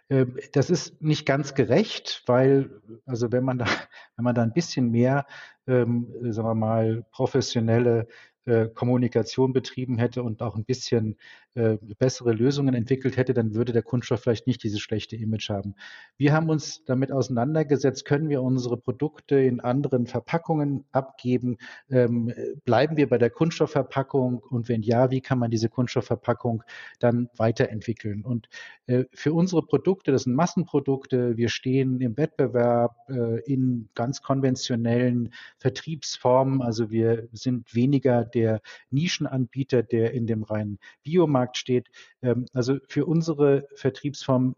Ähm, 0.09 0.39
das 0.53 0.71
ist 0.71 1.03
nicht 1.03 1.27
ganz 1.27 1.55
gerecht, 1.55 2.23
weil, 2.27 2.83
also 3.07 3.33
wenn 3.33 3.45
man 3.45 3.59
da, 3.59 3.67
wenn 4.17 4.25
man 4.25 4.35
da 4.35 4.43
ein 4.43 4.53
bisschen 4.53 4.91
mehr, 4.91 5.27
ähm, 5.67 6.07
sagen 6.33 6.49
wir 6.49 6.55
mal, 6.55 7.05
professionelle 7.11 8.07
äh, 8.47 8.69
Kommunikation 8.69 9.53
betrieben 9.53 9.99
hätte 9.99 10.23
und 10.23 10.43
auch 10.43 10.57
ein 10.57 10.65
bisschen 10.65 11.17
äh, 11.55 11.79
bessere 11.99 12.33
Lösungen 12.33 12.75
entwickelt 12.75 13.17
hätte, 13.17 13.33
dann 13.33 13.55
würde 13.55 13.73
der 13.73 13.83
Kunststoff 13.83 14.23
vielleicht 14.23 14.47
nicht 14.47 14.63
dieses 14.65 14.81
schlechte 14.81 15.15
Image 15.15 15.51
haben. 15.51 15.75
Wir 16.17 16.33
haben 16.33 16.49
uns 16.49 16.85
damit 16.85 17.13
auseinandergesetzt, 17.13 18.05
können 18.05 18.29
wir 18.29 18.43
unsere 18.43 18.77
Produkte 18.77 19.37
in 19.37 19.61
anderen 19.61 20.07
Verpackungen 20.07 20.85
abgeben? 20.91 21.59
Ähm, 21.91 22.33
bleiben 22.65 22.97
wir 22.97 23.09
bei 23.09 23.19
der 23.19 23.31
Kunststoffverpackung? 23.31 24.39
Und 24.39 24.69
wenn 24.69 24.83
ja, 24.83 25.11
wie 25.11 25.21
kann 25.21 25.39
man 25.39 25.51
diese 25.51 25.69
Kunststoffverpackung 25.69 26.65
dann 26.99 27.29
weiterentwickeln? 27.37 28.25
Und 28.25 28.49
äh, 28.87 29.05
für 29.13 29.33
unsere 29.33 29.63
Produkte, 29.63 30.11
das 30.11 30.25
sind 30.25 30.35
Massenprodukte, 30.35 31.37
wir 31.37 31.49
stehen 31.49 32.01
im 32.01 32.17
Wettbewerb 32.17 32.97
äh, 33.09 33.41
in 33.43 33.89
ganz 33.95 34.23
konventionellen 34.23 35.33
Vertriebsformen. 35.59 36.63
Also 36.63 36.91
wir 36.91 37.29
sind 37.33 37.75
weniger 37.75 38.25
der 38.25 38.61
Nischenanbieter, 38.91 39.83
der 39.83 40.13
in 40.13 40.27
dem 40.27 40.43
reinen 40.43 40.79
Biomarkt 41.03 41.44
steht. 41.53 41.89
Ähm, 42.23 42.47
also 42.53 42.79
für 42.89 43.07
unsere 43.07 43.67
Vertriebsform 43.75 44.57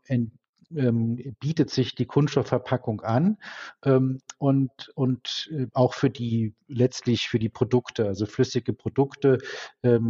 ähm, 0.75 1.37
bietet 1.39 1.71
sich 1.71 1.95
die 1.95 2.07
Kunststoffverpackung 2.07 3.01
an 3.03 3.39
ähm, 3.85 4.21
und, 4.39 4.91
und 4.95 5.49
äh, 5.53 5.67
auch 5.73 5.95
für 5.95 6.11
die 6.11 6.55
letztlich 6.67 7.29
für 7.29 7.39
die 7.39 7.49
Produkte, 7.49 8.07
also 8.07 8.27
flüssige 8.27 8.73
Produkte 8.73 9.39
äh, 9.83 10.01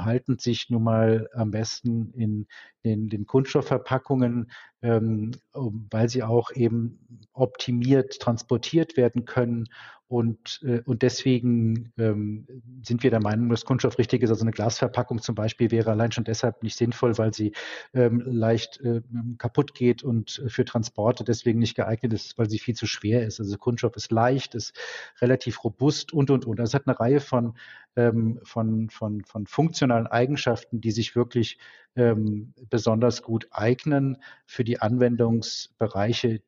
halten 0.00 0.38
sich 0.38 0.68
nun 0.68 0.82
mal 0.82 1.28
am 1.32 1.52
besten 1.52 2.12
in 2.14 2.46
den, 2.84 3.08
den 3.08 3.24
Kunststoffverpackungen, 3.26 4.50
weil 4.82 6.10
sie 6.10 6.22
auch 6.22 6.50
eben 6.52 6.98
optimiert 7.32 8.18
transportiert 8.20 8.98
werden 8.98 9.24
können 9.24 9.68
und, 10.14 10.60
äh, 10.62 10.80
und 10.84 11.02
deswegen 11.02 11.92
ähm, 11.98 12.46
sind 12.84 13.02
wir 13.02 13.10
der 13.10 13.20
Meinung, 13.20 13.48
dass 13.48 13.64
Kunststoff 13.64 13.98
richtig 13.98 14.22
ist. 14.22 14.30
Also 14.30 14.44
eine 14.44 14.52
Glasverpackung 14.52 15.20
zum 15.20 15.34
Beispiel 15.34 15.72
wäre 15.72 15.90
allein 15.90 16.12
schon 16.12 16.22
deshalb 16.22 16.62
nicht 16.62 16.76
sinnvoll, 16.76 17.18
weil 17.18 17.34
sie 17.34 17.50
ähm, 17.94 18.22
leicht 18.24 18.80
äh, 18.82 19.02
kaputt 19.38 19.74
geht 19.74 20.04
und 20.04 20.40
für 20.46 20.64
Transporte 20.64 21.24
deswegen 21.24 21.58
nicht 21.58 21.74
geeignet 21.74 22.12
ist, 22.12 22.38
weil 22.38 22.48
sie 22.48 22.60
viel 22.60 22.76
zu 22.76 22.86
schwer 22.86 23.26
ist. 23.26 23.40
Also 23.40 23.58
Kunststoff 23.58 23.96
ist 23.96 24.12
leicht, 24.12 24.54
ist 24.54 24.78
relativ 25.20 25.64
robust 25.64 26.12
und, 26.12 26.30
und, 26.30 26.46
und. 26.46 26.60
Also 26.60 26.74
hat 26.74 26.86
eine 26.86 27.00
Reihe 27.00 27.18
von, 27.18 27.54
ähm, 27.96 28.38
von, 28.44 28.90
von, 28.90 29.24
von 29.24 29.48
funktionalen 29.48 30.06
Eigenschaften, 30.06 30.80
die 30.80 30.92
sich 30.92 31.16
wirklich 31.16 31.58
ähm, 31.96 32.54
besonders 32.70 33.22
gut 33.22 33.48
eignen 33.50 34.18
für 34.46 34.62
die 34.62 34.80
Anwendungsbereiche, 34.80 36.40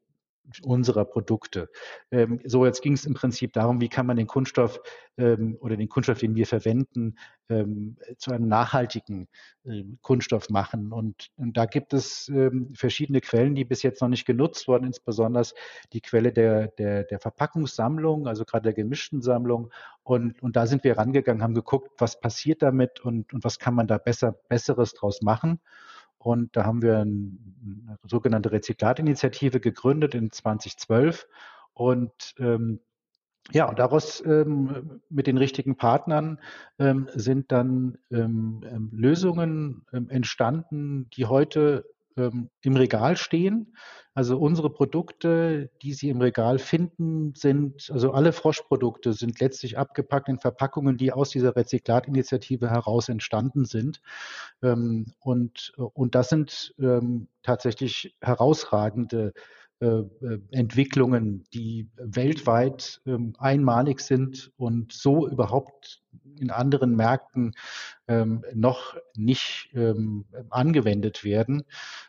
unserer 0.62 1.04
Produkte. 1.04 1.68
Ähm, 2.10 2.40
so, 2.44 2.64
jetzt 2.64 2.82
ging 2.82 2.92
es 2.92 3.04
im 3.04 3.14
Prinzip 3.14 3.52
darum, 3.52 3.80
wie 3.80 3.88
kann 3.88 4.06
man 4.06 4.16
den 4.16 4.26
Kunststoff 4.26 4.80
ähm, 5.16 5.56
oder 5.60 5.76
den 5.76 5.88
Kunststoff, 5.88 6.18
den 6.18 6.34
wir 6.34 6.46
verwenden, 6.46 7.16
ähm, 7.48 7.96
zu 8.18 8.32
einem 8.32 8.48
nachhaltigen 8.48 9.28
ähm, 9.64 9.98
Kunststoff 10.02 10.50
machen. 10.50 10.92
Und, 10.92 11.30
und, 11.36 11.56
da 11.56 11.66
gibt 11.66 11.92
es 11.92 12.28
ähm, 12.28 12.72
verschiedene 12.74 13.20
Quellen, 13.20 13.54
die 13.54 13.64
bis 13.64 13.82
jetzt 13.82 14.00
noch 14.00 14.08
nicht 14.08 14.26
genutzt 14.26 14.68
wurden, 14.68 14.86
insbesondere 14.86 15.44
die 15.92 16.00
Quelle 16.00 16.32
der, 16.32 16.68
der, 16.68 17.04
der 17.04 17.18
Verpackungssammlung, 17.18 18.26
also 18.26 18.44
gerade 18.44 18.64
der 18.64 18.74
gemischten 18.74 19.22
Sammlung. 19.22 19.70
Und, 20.02 20.42
und 20.42 20.56
da 20.56 20.66
sind 20.66 20.84
wir 20.84 20.98
rangegangen, 20.98 21.42
haben 21.42 21.54
geguckt, 21.54 21.90
was 21.98 22.20
passiert 22.20 22.62
damit 22.62 23.00
und, 23.00 23.32
und 23.32 23.44
was 23.44 23.58
kann 23.58 23.74
man 23.74 23.86
da 23.86 23.98
besser, 23.98 24.32
Besseres 24.48 24.94
draus 24.94 25.22
machen. 25.22 25.60
Und 26.26 26.56
da 26.56 26.64
haben 26.64 26.83
wir 26.83 26.99
eine 26.99 27.99
sogenannte 28.02 28.50
Rezyklatinitiative 28.50 29.61
gegründet 29.61 30.16
in 30.16 30.33
2012. 30.33 31.28
Und 31.73 32.35
ähm, 32.40 32.80
ja, 33.52 33.68
und 33.68 33.78
daraus 33.78 34.25
ähm, 34.26 35.02
mit 35.09 35.28
den 35.28 35.38
richtigen 35.38 35.76
Partnern 35.76 36.40
ähm, 36.80 37.09
sind 37.14 37.52
dann 37.52 37.99
ähm, 38.11 38.64
ähm 38.68 38.90
Lösungen 38.92 39.87
ähm, 39.92 40.11
entstanden, 40.11 41.09
die 41.11 41.26
heute 41.26 41.85
ähm, 42.16 42.50
im 42.61 42.75
Regal 42.75 43.16
stehen. 43.16 43.76
Also 44.16 44.38
unsere 44.38 44.70
Produkte, 44.70 45.68
die 45.82 45.92
Sie 45.92 46.08
im 46.08 46.23
Regal 46.23 46.58
finden, 46.58 47.35
sind, 47.35 47.90
also 47.92 48.12
alle 48.12 48.32
Froschprodukte 48.32 49.12
sind 49.12 49.40
letztlich 49.40 49.76
abgepackt 49.76 50.30
in 50.30 50.38
Verpackungen, 50.38 50.96
die 50.96 51.12
aus 51.12 51.28
dieser 51.28 51.54
Rezyklatinitiative 51.54 52.70
heraus 52.70 53.11
entstanden 53.11 53.66
sind. 53.66 54.00
Ähm, 54.62 55.12
und, 55.20 55.75
und 55.76 56.14
das 56.14 56.30
sind 56.30 56.75
ähm, 56.78 57.28
tatsächlich 57.42 58.16
herausragende 58.23 59.35
Entwicklungen, 59.80 61.45
die 61.52 61.90
weltweit 61.97 63.00
ähm, 63.06 63.35
einmalig 63.38 64.00
sind 64.00 64.50
und 64.56 64.92
so 64.92 65.28
überhaupt 65.28 66.02
in 66.38 66.50
anderen 66.50 66.97
Märkten 66.97 67.52
ähm, 68.09 68.42
noch 68.54 68.97
nicht 69.16 69.71
ähm, 69.75 70.25
angewendet 70.50 71.25
werden, 71.25 71.64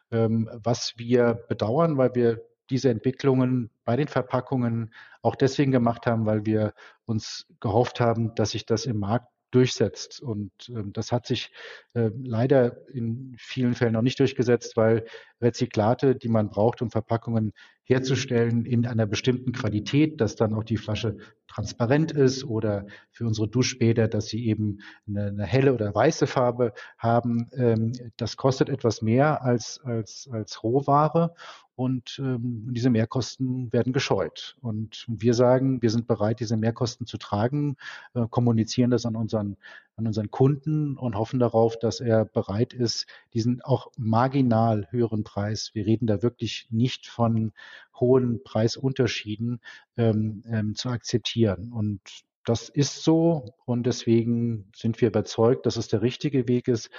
was 0.09 0.93
wir 0.97 1.33
bedauern, 1.49 1.97
weil 1.97 2.15
wir 2.15 2.41
diese 2.69 2.89
Entwicklungen 2.89 3.69
bei 3.83 3.97
den 3.97 4.07
Verpackungen 4.07 4.93
auch 5.21 5.35
deswegen 5.35 5.71
gemacht 5.71 6.05
haben, 6.05 6.25
weil 6.25 6.45
wir 6.45 6.73
uns 7.05 7.45
gehofft 7.59 7.99
haben, 7.99 8.33
dass 8.35 8.51
sich 8.51 8.65
das 8.65 8.85
im 8.85 8.99
Markt 8.99 9.27
durchsetzt. 9.51 10.21
Und 10.21 10.51
ähm, 10.69 10.93
das 10.93 11.11
hat 11.11 11.25
sich 11.25 11.51
äh, 11.93 12.09
leider 12.23 12.87
in 12.89 13.35
vielen 13.37 13.75
Fällen 13.75 13.93
noch 13.93 14.01
nicht 14.01 14.19
durchgesetzt, 14.19 14.77
weil 14.77 15.05
Rezyklate, 15.41 16.15
die 16.15 16.29
man 16.29 16.49
braucht, 16.49 16.81
um 16.81 16.91
Verpackungen 16.91 17.53
herzustellen 17.87 18.65
in 18.65 18.85
einer 18.85 19.05
bestimmten 19.05 19.53
Qualität, 19.53 20.19
dass 20.19 20.35
dann 20.35 20.53
auch 20.53 20.65
die 20.65 20.77
Flasche 20.77 21.17
transparent 21.47 22.11
ist 22.11 22.43
oder 22.43 22.85
für 23.11 23.25
unsere 23.25 23.47
Duschbäder, 23.47 24.09
dass 24.09 24.27
sie 24.27 24.45
eben 24.45 24.79
eine, 25.07 25.27
eine 25.27 25.45
helle 25.45 25.73
oder 25.73 25.95
weiße 25.95 26.27
Farbe 26.27 26.73
haben. 26.97 27.49
Ähm, 27.53 27.93
das 28.17 28.35
kostet 28.35 28.67
etwas 28.67 29.01
mehr 29.01 29.41
als, 29.41 29.79
als, 29.85 30.29
als 30.31 30.63
Rohware 30.63 31.33
und 31.75 32.19
ähm, 32.19 32.67
diese 32.71 32.89
Mehrkosten 32.89 33.71
werden 33.71 33.93
gescheut. 33.93 34.57
Und 34.61 35.05
wir 35.07 35.33
sagen, 35.33 35.81
wir 35.81 35.89
sind 35.89 36.07
bereit, 36.07 36.41
diese 36.41 36.57
Mehrkosten 36.57 37.05
zu 37.05 37.17
tragen, 37.17 37.77
äh, 38.15 38.25
kommunizieren 38.29 38.91
das 38.91 39.05
an 39.05 39.15
unseren, 39.15 39.55
an 39.97 40.05
unseren 40.05 40.29
Kunden 40.29 40.95
und 40.95 41.15
hoffen 41.15 41.39
darauf, 41.39 41.77
dass 41.77 41.99
er 41.99 42.23
bereit 42.23 42.73
ist, 42.73 43.07
diesen 43.33 43.61
auch 43.63 43.91
marginal 43.97 44.87
höheren 44.91 45.23
Preis, 45.23 45.71
wir 45.73 45.87
reden 45.87 46.05
da 46.05 46.21
wirklich 46.21 46.67
nicht 46.69 47.07
von 47.07 47.51
hohen 47.99 48.43
Preisunterschieden, 48.43 49.59
ähm, 49.97 50.43
ähm, 50.47 50.75
zu 50.75 50.89
akzeptieren. 50.89 51.73
Und 51.73 51.99
das 52.45 52.69
ist 52.69 53.03
so 53.03 53.55
und 53.65 53.87
deswegen 53.87 54.69
sind 54.75 55.01
wir 55.01 55.07
überzeugt, 55.07 55.65
dass 55.65 55.77
es 55.77 55.87
der 55.87 56.03
richtige 56.03 56.47
Weg 56.47 56.67
ist, 56.67 56.91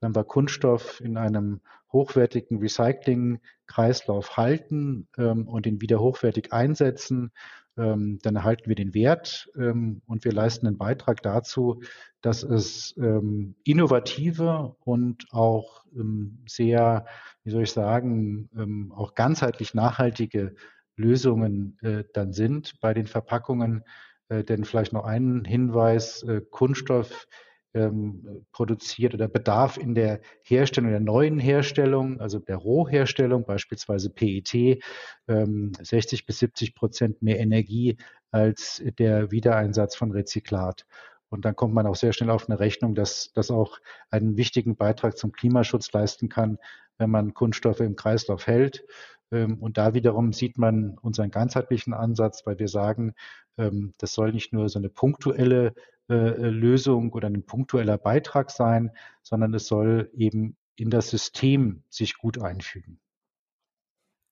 wenn 0.00 0.14
wir 0.14 0.24
Kunststoff 0.24 1.00
in 1.00 1.16
einem 1.16 1.62
hochwertigen 1.92 2.58
Recycling-Kreislauf 2.58 4.36
halten 4.36 5.08
ähm, 5.18 5.46
und 5.46 5.66
ihn 5.66 5.80
wieder 5.80 6.00
hochwertig 6.00 6.52
einsetzen, 6.52 7.32
ähm, 7.76 8.18
dann 8.22 8.36
erhalten 8.36 8.68
wir 8.68 8.74
den 8.74 8.94
Wert 8.94 9.50
ähm, 9.56 10.02
und 10.06 10.24
wir 10.24 10.32
leisten 10.32 10.66
einen 10.66 10.78
Beitrag 10.78 11.22
dazu, 11.22 11.82
dass 12.20 12.42
es 12.42 12.94
ähm, 12.98 13.54
innovative 13.64 14.76
und 14.80 15.26
auch 15.30 15.84
ähm, 15.94 16.44
sehr, 16.46 17.06
wie 17.44 17.50
soll 17.50 17.62
ich 17.62 17.72
sagen, 17.72 18.50
ähm, 18.56 18.92
auch 18.94 19.14
ganzheitlich 19.14 19.74
nachhaltige 19.74 20.54
Lösungen 20.96 21.78
äh, 21.80 22.04
dann 22.12 22.32
sind 22.32 22.78
bei 22.80 22.92
den 22.92 23.06
Verpackungen. 23.06 23.84
Äh, 24.28 24.44
denn 24.44 24.64
vielleicht 24.64 24.92
noch 24.92 25.04
einen 25.04 25.44
Hinweis, 25.44 26.22
äh, 26.22 26.40
Kunststoff 26.50 27.26
ähm, 27.74 28.44
produziert 28.52 29.14
oder 29.14 29.28
Bedarf 29.28 29.76
in 29.76 29.94
der 29.94 30.20
Herstellung 30.42 30.90
der 30.90 31.00
neuen 31.00 31.38
Herstellung, 31.38 32.20
also 32.20 32.38
der 32.38 32.56
Rohherstellung, 32.56 33.44
beispielsweise 33.44 34.10
PET, 34.10 34.82
ähm, 35.28 35.72
60 35.80 36.26
bis 36.26 36.38
70 36.38 36.74
Prozent 36.74 37.22
mehr 37.22 37.38
Energie 37.38 37.96
als 38.30 38.82
der 38.98 39.30
Wiedereinsatz 39.30 39.96
von 39.96 40.10
Rezyklat. 40.10 40.86
Und 41.28 41.46
dann 41.46 41.56
kommt 41.56 41.72
man 41.72 41.86
auch 41.86 41.96
sehr 41.96 42.12
schnell 42.12 42.30
auf 42.30 42.48
eine 42.48 42.60
Rechnung, 42.60 42.94
dass 42.94 43.32
das 43.32 43.50
auch 43.50 43.78
einen 44.10 44.36
wichtigen 44.36 44.76
Beitrag 44.76 45.16
zum 45.16 45.32
Klimaschutz 45.32 45.90
leisten 45.92 46.28
kann, 46.28 46.58
wenn 46.98 47.08
man 47.10 47.32
Kunststoffe 47.32 47.80
im 47.80 47.96
Kreislauf 47.96 48.46
hält. 48.46 48.84
Ähm, 49.32 49.58
und 49.58 49.78
da 49.78 49.94
wiederum 49.94 50.32
sieht 50.32 50.58
man 50.58 50.98
unseren 50.98 51.30
ganzheitlichen 51.30 51.94
Ansatz, 51.94 52.46
weil 52.46 52.58
wir 52.58 52.68
sagen, 52.68 53.14
ähm, 53.58 53.92
das 53.98 54.12
soll 54.12 54.32
nicht 54.32 54.52
nur 54.52 54.68
so 54.68 54.78
eine 54.78 54.90
punktuelle 54.90 55.74
äh, 56.08 56.14
Lösung 56.14 57.12
oder 57.12 57.28
ein 57.28 57.44
punktueller 57.44 57.98
Beitrag 57.98 58.50
sein, 58.50 58.90
sondern 59.22 59.54
es 59.54 59.66
soll 59.66 60.10
eben 60.14 60.56
in 60.76 60.90
das 60.90 61.08
System 61.10 61.82
sich 61.88 62.18
gut 62.18 62.40
einfügen. 62.40 63.00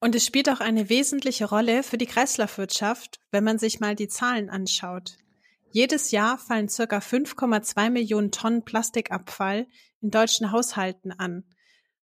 Und 0.00 0.14
es 0.14 0.24
spielt 0.24 0.48
auch 0.48 0.60
eine 0.60 0.88
wesentliche 0.88 1.44
Rolle 1.44 1.82
für 1.82 1.98
die 1.98 2.06
Kreislaufwirtschaft, 2.06 3.20
wenn 3.30 3.44
man 3.44 3.58
sich 3.58 3.80
mal 3.80 3.94
die 3.94 4.08
Zahlen 4.08 4.48
anschaut. 4.48 5.18
Jedes 5.72 6.10
Jahr 6.10 6.38
fallen 6.38 6.68
circa 6.68 6.98
5,2 6.98 7.90
Millionen 7.90 8.32
Tonnen 8.32 8.64
Plastikabfall 8.64 9.66
in 10.00 10.10
deutschen 10.10 10.52
Haushalten 10.52 11.12
an. 11.12 11.44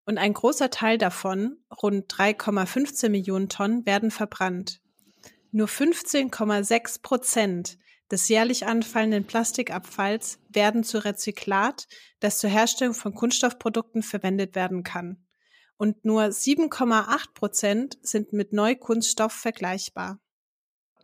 Und 0.08 0.18
ein 0.18 0.34
großer 0.34 0.70
Teil 0.70 0.98
davon, 0.98 1.58
rund 1.84 2.10
3,15 2.12 3.10
Millionen 3.10 3.50
Tonnen, 3.50 3.86
werden 3.86 4.10
verbrannt. 4.10 4.80
Nur 5.52 5.68
15,6 5.68 7.02
Prozent 7.02 7.78
des 8.10 8.30
jährlich 8.30 8.66
anfallenden 8.66 9.26
Plastikabfalls 9.26 10.40
werden 10.48 10.86
zu 10.86 11.04
Rezyklat, 11.04 11.88
das 12.22 12.40
zur 12.40 12.50
Herstellung 12.50 12.94
von 12.94 13.14
Kunststoffprodukten 13.16 14.02
verwendet 14.02 14.56
werden 14.56 14.84
kann. 14.84 15.28
Und 15.76 16.06
nur 16.06 16.22
7,8 16.24 17.34
Prozent 17.34 17.98
sind 18.02 18.32
mit 18.32 18.54
Neukunststoff 18.54 19.34
vergleichbar. 19.34 20.20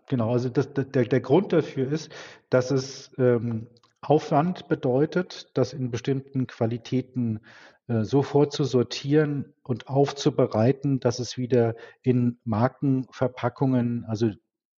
Genau, 0.07 0.31
also 0.31 0.47
das, 0.47 0.73
der, 0.73 0.85
der 0.85 1.19
Grund 1.19 1.51
dafür 1.51 1.91
ist, 1.91 2.09
dass 2.49 2.71
es 2.71 3.11
ähm, 3.17 3.67
Aufwand 4.03 4.67
bedeutet, 4.67 5.49
das 5.53 5.73
in 5.73 5.91
bestimmten 5.91 6.47
Qualitäten 6.47 7.41
äh, 7.87 8.03
so 8.03 8.21
vorzusortieren 8.21 9.53
und 9.63 9.87
aufzubereiten, 9.87 10.99
dass 10.99 11.19
es 11.19 11.37
wieder 11.37 11.75
in 12.01 12.39
Markenverpackungen, 12.45 14.05
also 14.05 14.31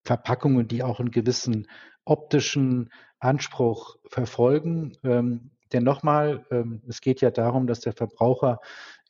Verpackungen, 0.03 0.67
die 0.67 0.83
auch 0.83 0.99
einen 0.99 1.11
gewissen 1.11 1.67
optischen 2.03 2.91
Anspruch 3.19 3.97
verfolgen. 4.07 4.97
Ähm, 5.03 5.51
denn 5.71 5.83
nochmal, 5.83 6.45
ähm, 6.51 6.81
es 6.87 7.01
geht 7.01 7.21
ja 7.21 7.31
darum, 7.31 7.67
dass 7.67 7.79
der 7.79 7.93
Verbraucher 7.93 8.59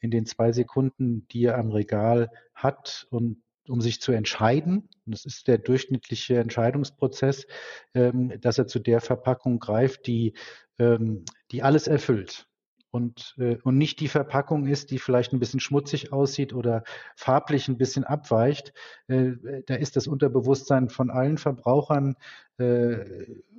in 0.01 0.11
den 0.11 0.25
zwei 0.25 0.51
Sekunden, 0.51 1.27
die 1.29 1.45
er 1.45 1.57
am 1.57 1.71
Regal 1.71 2.31
hat 2.53 3.07
und 3.09 3.41
um 3.67 3.81
sich 3.81 3.99
zu 3.99 4.11
entscheiden, 4.11 4.89
und 5.05 5.11
das 5.13 5.25
ist 5.25 5.47
der 5.47 5.57
durchschnittliche 5.57 6.37
Entscheidungsprozess, 6.37 7.47
ähm, 7.93 8.39
dass 8.41 8.57
er 8.57 8.67
zu 8.67 8.79
der 8.79 9.01
Verpackung 9.01 9.59
greift, 9.59 10.05
die, 10.05 10.33
ähm, 10.79 11.25
die 11.51 11.63
alles 11.63 11.87
erfüllt 11.87 12.47
und, 12.95 13.35
äh, 13.37 13.57
und 13.63 13.77
nicht 13.77 13.99
die 13.99 14.07
Verpackung 14.07 14.67
ist, 14.67 14.89
die 14.89 14.99
vielleicht 14.99 15.33
ein 15.33 15.39
bisschen 15.39 15.59
schmutzig 15.59 16.13
aussieht 16.13 16.53
oder 16.53 16.83
farblich 17.17 17.67
ein 17.67 17.77
bisschen 17.77 18.05
abweicht. 18.05 18.71
Äh, 19.07 19.33
da 19.65 19.75
ist 19.75 19.97
das 19.97 20.07
Unterbewusstsein 20.07 20.87
von 20.87 21.09
allen 21.09 21.37
Verbrauchern, 21.37 22.15
äh, 22.57 22.95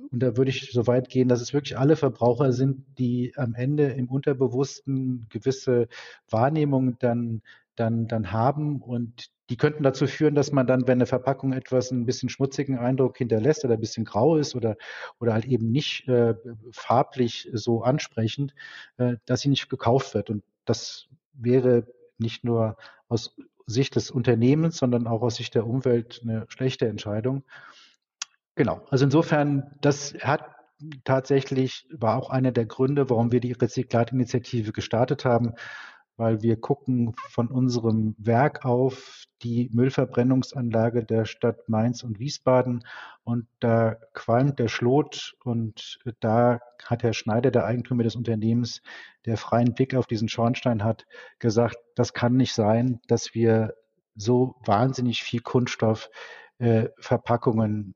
und 0.09 0.23
da 0.23 0.37
würde 0.37 0.49
ich 0.49 0.71
so 0.71 0.87
weit 0.87 1.09
gehen, 1.09 1.27
dass 1.27 1.41
es 1.41 1.53
wirklich 1.53 1.77
alle 1.77 1.97
Verbraucher 1.97 2.51
sind, 2.53 2.85
die 2.97 3.33
am 3.35 3.53
Ende 3.53 3.87
im 3.89 4.09
Unterbewussten 4.09 5.27
gewisse 5.29 5.87
Wahrnehmungen 6.29 6.95
dann, 6.99 7.41
dann, 7.77 8.07
dann 8.07 8.31
haben 8.31 8.81
und 8.81 9.29
die 9.49 9.55
könnten 9.55 9.83
dazu 9.83 10.07
führen, 10.07 10.35
dass 10.35 10.51
man 10.51 10.67
dann, 10.67 10.87
wenn 10.87 10.97
eine 10.97 11.05
Verpackung 11.05 11.53
etwas 11.53 11.91
ein 11.91 12.05
bisschen 12.05 12.27
schmutzigen 12.27 12.77
Eindruck 12.77 13.17
hinterlässt 13.17 13.63
oder 13.63 13.75
ein 13.75 13.79
bisschen 13.79 14.03
grau 14.03 14.35
ist 14.35 14.55
oder, 14.55 14.75
oder 15.19 15.33
halt 15.33 15.45
eben 15.45 15.71
nicht 15.71 16.07
äh, 16.09 16.35
farblich 16.71 17.49
so 17.53 17.81
ansprechend, 17.81 18.53
äh, 18.97 19.15
dass 19.25 19.41
sie 19.41 19.49
nicht 19.49 19.69
gekauft 19.69 20.13
wird. 20.13 20.29
Und 20.29 20.43
das 20.65 21.07
wäre 21.33 21.87
nicht 22.17 22.43
nur 22.43 22.75
aus 23.07 23.35
Sicht 23.67 23.95
des 23.95 24.11
Unternehmens, 24.11 24.77
sondern 24.77 25.07
auch 25.07 25.21
aus 25.21 25.35
Sicht 25.35 25.55
der 25.55 25.65
Umwelt 25.65 26.21
eine 26.23 26.45
schlechte 26.49 26.87
Entscheidung. 26.87 27.43
Genau. 28.55 28.81
Also 28.89 29.05
insofern, 29.05 29.71
das 29.81 30.15
hat 30.15 30.41
tatsächlich, 31.03 31.87
war 31.91 32.17
auch 32.17 32.29
einer 32.29 32.51
der 32.51 32.65
Gründe, 32.65 33.09
warum 33.09 33.31
wir 33.31 33.39
die 33.39 33.51
Rezyklatinitiative 33.51 34.71
gestartet 34.73 35.25
haben, 35.25 35.53
weil 36.17 36.41
wir 36.41 36.59
gucken 36.59 37.13
von 37.29 37.47
unserem 37.47 38.15
Werk 38.17 38.65
auf 38.65 39.25
die 39.43 39.69
Müllverbrennungsanlage 39.71 41.05
der 41.05 41.25
Stadt 41.25 41.69
Mainz 41.69 42.03
und 42.03 42.19
Wiesbaden 42.19 42.83
und 43.23 43.47
da 43.59 43.97
qualmt 44.13 44.57
der 44.57 44.67
Schlot 44.67 45.35
und 45.43 45.99
da 46.19 46.59
hat 46.83 47.03
Herr 47.03 47.13
Schneider, 47.13 47.51
der 47.51 47.65
Eigentümer 47.65 48.03
des 48.03 48.15
Unternehmens, 48.15 48.81
der 49.25 49.37
freien 49.37 49.75
Blick 49.75 49.93
auf 49.93 50.07
diesen 50.07 50.27
Schornstein 50.27 50.83
hat, 50.83 51.05
gesagt, 51.37 51.77
das 51.95 52.13
kann 52.13 52.35
nicht 52.35 52.53
sein, 52.53 52.99
dass 53.07 53.35
wir 53.35 53.75
so 54.15 54.55
wahnsinnig 54.65 55.21
viel 55.21 55.41
Kunststoff 55.41 56.09
äh, 56.57 56.89
verbrennen. 56.99 57.95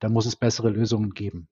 Da 0.00 0.08
muss 0.08 0.26
es 0.26 0.34
bessere 0.34 0.70
Lösungen 0.70 1.14
geben. 1.14 1.46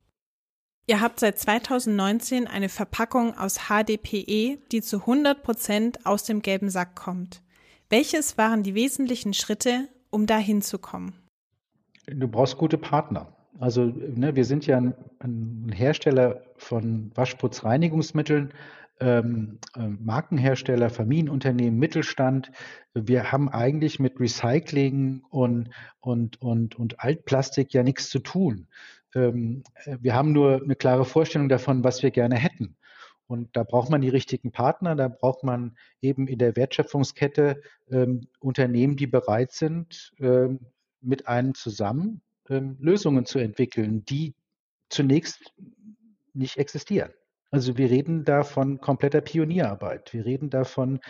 Ihr 0.90 1.02
habt 1.02 1.20
seit 1.20 1.38
2019 1.38 2.46
eine 2.46 2.70
Verpackung 2.70 3.36
aus 3.36 3.68
HDPE, 3.68 4.56
die 4.72 4.80
zu 4.80 5.00
100 5.00 5.42
Prozent 5.42 6.06
aus 6.06 6.24
dem 6.24 6.40
gelben 6.40 6.70
Sack 6.70 6.96
kommt. 6.96 7.42
Welches 7.90 8.38
waren 8.38 8.62
die 8.62 8.74
wesentlichen 8.74 9.34
Schritte, 9.34 9.88
um 10.08 10.26
da 10.26 10.38
hinzukommen? 10.38 11.12
Du 12.06 12.26
brauchst 12.26 12.56
gute 12.56 12.78
Partner. 12.78 13.36
Also 13.60 13.84
ne, 13.84 14.34
wir 14.34 14.46
sind 14.46 14.66
ja 14.66 14.78
ein, 14.78 14.94
ein 15.18 15.70
Hersteller 15.74 16.42
von 16.56 17.10
Waschputzreinigungsmitteln, 17.14 18.54
ähm, 19.00 19.58
äh, 19.76 19.88
Markenhersteller, 19.88 20.88
Familienunternehmen, 20.88 21.78
Mittelstand. 21.78 22.50
Wir 22.94 23.30
haben 23.30 23.50
eigentlich 23.50 24.00
mit 24.00 24.18
Recycling 24.18 25.22
und, 25.28 25.68
und, 26.00 26.40
und, 26.40 26.76
und 26.76 27.00
Altplastik 27.00 27.74
ja 27.74 27.82
nichts 27.82 28.08
zu 28.08 28.20
tun. 28.20 28.68
Ähm, 29.14 29.62
wir 30.00 30.14
haben 30.14 30.32
nur 30.32 30.62
eine 30.62 30.76
klare 30.76 31.04
Vorstellung 31.04 31.48
davon, 31.48 31.84
was 31.84 32.02
wir 32.02 32.10
gerne 32.10 32.36
hätten. 32.36 32.76
Und 33.26 33.54
da 33.56 33.62
braucht 33.62 33.90
man 33.90 34.00
die 34.00 34.08
richtigen 34.08 34.52
Partner, 34.52 34.96
da 34.96 35.08
braucht 35.08 35.44
man 35.44 35.76
eben 36.00 36.26
in 36.28 36.38
der 36.38 36.56
Wertschöpfungskette 36.56 37.60
ähm, 37.90 38.28
Unternehmen, 38.40 38.96
die 38.96 39.06
bereit 39.06 39.52
sind, 39.52 40.12
ähm, 40.18 40.60
mit 41.00 41.28
einem 41.28 41.54
zusammen 41.54 42.22
ähm, 42.48 42.78
Lösungen 42.80 43.26
zu 43.26 43.38
entwickeln, 43.38 44.04
die 44.06 44.34
zunächst 44.88 45.52
nicht 46.32 46.56
existieren. 46.56 47.12
Also 47.50 47.78
wir 47.78 47.90
reden 47.90 48.24
da 48.24 48.42
von 48.44 48.78
kompletter 48.78 49.22
Pionierarbeit. 49.22 50.12
Wir 50.12 50.26
reden 50.26 50.50
da 50.50 50.64
von 50.64 51.00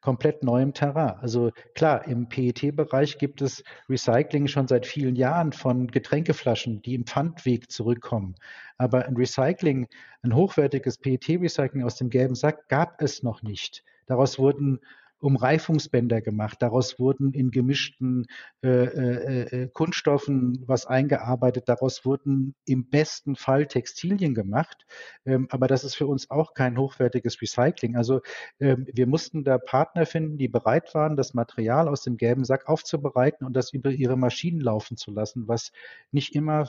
komplett 0.00 0.44
neuem 0.44 0.72
Terrain. 0.72 1.18
Also 1.20 1.50
klar, 1.74 2.06
im 2.06 2.28
PET-Bereich 2.28 3.18
gibt 3.18 3.42
es 3.42 3.64
Recycling 3.88 4.46
schon 4.46 4.68
seit 4.68 4.86
vielen 4.86 5.16
Jahren 5.16 5.52
von 5.52 5.88
Getränkeflaschen, 5.88 6.82
die 6.82 6.94
im 6.94 7.04
Pfandweg 7.04 7.70
zurückkommen. 7.72 8.36
Aber 8.76 9.06
ein 9.06 9.16
Recycling, 9.16 9.88
ein 10.22 10.36
hochwertiges 10.36 10.98
PET-Recycling 10.98 11.82
aus 11.82 11.96
dem 11.96 12.10
gelben 12.10 12.36
Sack 12.36 12.68
gab 12.68 13.02
es 13.02 13.24
noch 13.24 13.42
nicht. 13.42 13.82
Daraus 14.06 14.38
wurden 14.38 14.78
Umreifungsbänder 15.20 16.20
gemacht. 16.20 16.58
Daraus 16.60 16.98
wurden 16.98 17.32
in 17.32 17.50
gemischten 17.50 18.26
äh, 18.62 18.68
äh, 18.68 19.62
äh, 19.62 19.68
Kunststoffen 19.68 20.64
was 20.66 20.86
eingearbeitet. 20.86 21.68
Daraus 21.68 22.04
wurden 22.04 22.54
im 22.64 22.88
besten 22.88 23.36
Fall 23.36 23.66
Textilien 23.66 24.34
gemacht. 24.34 24.86
Ähm, 25.26 25.48
aber 25.50 25.66
das 25.66 25.84
ist 25.84 25.94
für 25.94 26.06
uns 26.06 26.30
auch 26.30 26.54
kein 26.54 26.78
hochwertiges 26.78 27.40
Recycling. 27.42 27.96
Also 27.96 28.20
ähm, 28.60 28.86
wir 28.92 29.06
mussten 29.06 29.44
da 29.44 29.58
Partner 29.58 30.06
finden, 30.06 30.38
die 30.38 30.48
bereit 30.48 30.94
waren, 30.94 31.16
das 31.16 31.34
Material 31.34 31.88
aus 31.88 32.02
dem 32.02 32.16
gelben 32.16 32.44
Sack 32.44 32.68
aufzubereiten 32.68 33.46
und 33.46 33.54
das 33.54 33.72
über 33.72 33.90
ihre 33.90 34.16
Maschinen 34.16 34.60
laufen 34.60 34.96
zu 34.96 35.10
lassen, 35.10 35.48
was 35.48 35.72
nicht 36.12 36.34
immer 36.34 36.68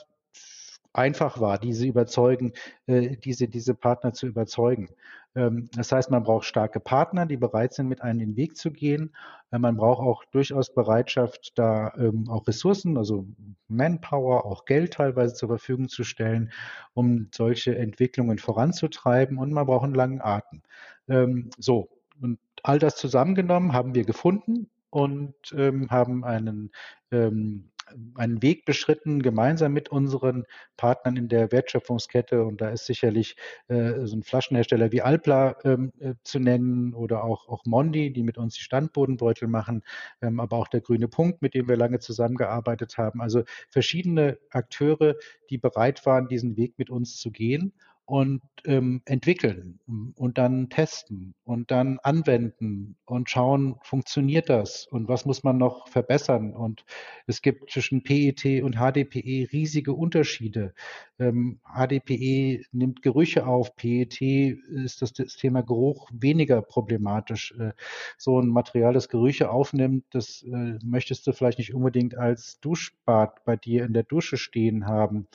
einfach 0.93 1.39
war, 1.39 1.58
diese 1.58 1.86
überzeugen, 1.86 2.54
äh, 2.88 3.17
diese, 3.17 3.47
diese 3.47 3.75
Partner 3.75 4.13
zu 4.13 4.28
überzeugen. 4.28 4.89
Ähm, 5.36 5.69
das 5.73 5.91
heißt, 5.91 6.10
man 6.12 6.23
braucht 6.23 6.45
starke 6.45 6.80
Partner, 6.80 7.25
die 7.25 7.38
bereit 7.38 7.73
sind, 7.73 7.88
mit 7.88 8.02
einem 8.02 8.19
den 8.19 8.36
Weg 8.36 8.58
zu 8.58 8.71
gehen. 8.71 9.15
Äh, 9.52 9.60
man 9.60 9.78
braucht 9.78 10.02
auch 10.02 10.25
durchaus 10.25 10.73
Bereitschaft, 10.73 11.54
da 11.56 11.93
ähm, 11.97 12.30
auch 12.30 12.47
Ressourcen, 12.47 12.97
also 12.97 13.28
Manpower, 13.67 14.45
auch 14.45 14.65
Geld 14.65 14.93
teilweise 14.93 15.36
zur 15.36 15.49
Verfügung 15.49 15.89
zu 15.89 16.04
stellen, 16.04 16.52
um 16.93 17.30
solche 17.34 17.78
Entwicklungen 17.78 18.39
voranzutreiben. 18.39 19.38
Und 19.38 19.52
man 19.52 19.65
braucht 19.65 19.86
einen 19.86 19.95
langen 19.95 20.21
Atem. 20.21 20.62
Ähm, 21.08 21.49
so. 21.58 21.89
Und 22.21 22.39
all 22.63 22.80
das 22.80 22.97
zusammengenommen 22.97 23.73
haben 23.73 23.95
wir 23.95 24.04
gefunden 24.04 24.69
und 24.89 25.36
ähm, 25.56 25.89
haben 25.89 26.23
einen 26.25 26.71
ähm, 27.12 27.69
einen 28.15 28.41
Weg 28.41 28.65
beschritten, 28.65 29.21
gemeinsam 29.21 29.73
mit 29.73 29.89
unseren 29.89 30.45
Partnern 30.78 31.17
in 31.17 31.28
der 31.28 31.52
Wertschöpfungskette. 31.52 32.43
Und 32.43 32.62
da 32.62 32.69
ist 32.69 32.86
sicherlich 32.86 33.36
äh, 33.67 34.06
so 34.06 34.15
ein 34.15 34.23
Flaschenhersteller 34.23 34.91
wie 34.91 35.02
Alpla 35.02 35.56
ähm, 35.63 35.91
äh, 35.99 36.13
zu 36.23 36.39
nennen 36.39 36.93
oder 36.93 37.23
auch, 37.23 37.47
auch 37.47 37.65
Mondi, 37.65 38.12
die 38.12 38.23
mit 38.23 38.38
uns 38.38 38.56
die 38.56 38.62
Standbodenbeutel 38.62 39.47
machen, 39.47 39.84
ähm, 40.21 40.39
aber 40.39 40.58
auch 40.58 40.67
der 40.67 40.82
Grüne 40.82 41.08
Punkt, 41.08 41.41
mit 41.41 41.54
dem 41.54 41.67
wir 41.67 41.78
lange 41.78 41.99
zusammengearbeitet 41.99 42.97
haben. 42.97 43.21
Also 43.21 43.43
verschiedene 43.69 44.39
Akteure, 44.49 45.15
die 45.49 45.58
bereit 45.58 46.06
waren, 46.06 46.28
diesen 46.28 46.58
Weg 46.58 46.73
mit 46.78 46.89
uns 46.89 47.17
zu 47.17 47.32
gehen 47.32 47.73
und 48.10 48.41
ähm, 48.65 49.02
entwickeln 49.06 49.80
und 50.15 50.38
dann 50.39 50.69
testen 50.69 51.36
und 51.43 51.69
dann 51.69 52.00
anwenden 52.00 52.95
und 53.06 53.30
schauen, 53.30 53.76
funktioniert 53.84 54.50
das 54.50 54.88
und 54.88 55.08
was 55.08 55.26
muss 55.26 55.43
man 55.43 55.58
noch 55.58 55.88
verbessern. 55.88 56.54
Und 56.56 56.86
es 57.28 57.41
gibt 57.41 57.69
zwischen 57.69 58.02
PET 58.02 58.63
und 58.63 58.78
HDPE 58.78 59.50
riesige 59.52 59.93
Unterschiede. 59.93 60.74
Ähm, 61.19 61.60
HDPE 61.63 62.63
nimmt 62.72 63.04
Gerüche 63.04 63.45
auf, 63.45 63.76
PET 63.76 64.22
ist 64.22 65.04
das, 65.04 65.13
das 65.13 65.36
Thema 65.36 65.62
Geruch 65.62 66.10
weniger 66.12 66.63
problematisch. 66.63 67.54
Äh, 67.60 67.74
so 68.17 68.41
ein 68.41 68.48
Material, 68.48 68.93
das 68.93 69.10
Gerüche 69.10 69.52
aufnimmt, 69.52 70.06
das 70.12 70.43
äh, 70.43 70.80
möchtest 70.84 71.28
du 71.28 71.32
vielleicht 71.32 71.60
nicht 71.60 71.76
unbedingt 71.76 72.17
als 72.17 72.60
Duschbad 72.60 73.45
bei 73.45 73.56
dir 73.56 73.86
in 73.86 73.93
der 73.93 74.04
Dusche 74.04 74.38
stehen 74.38 74.88
haben. 74.88 75.28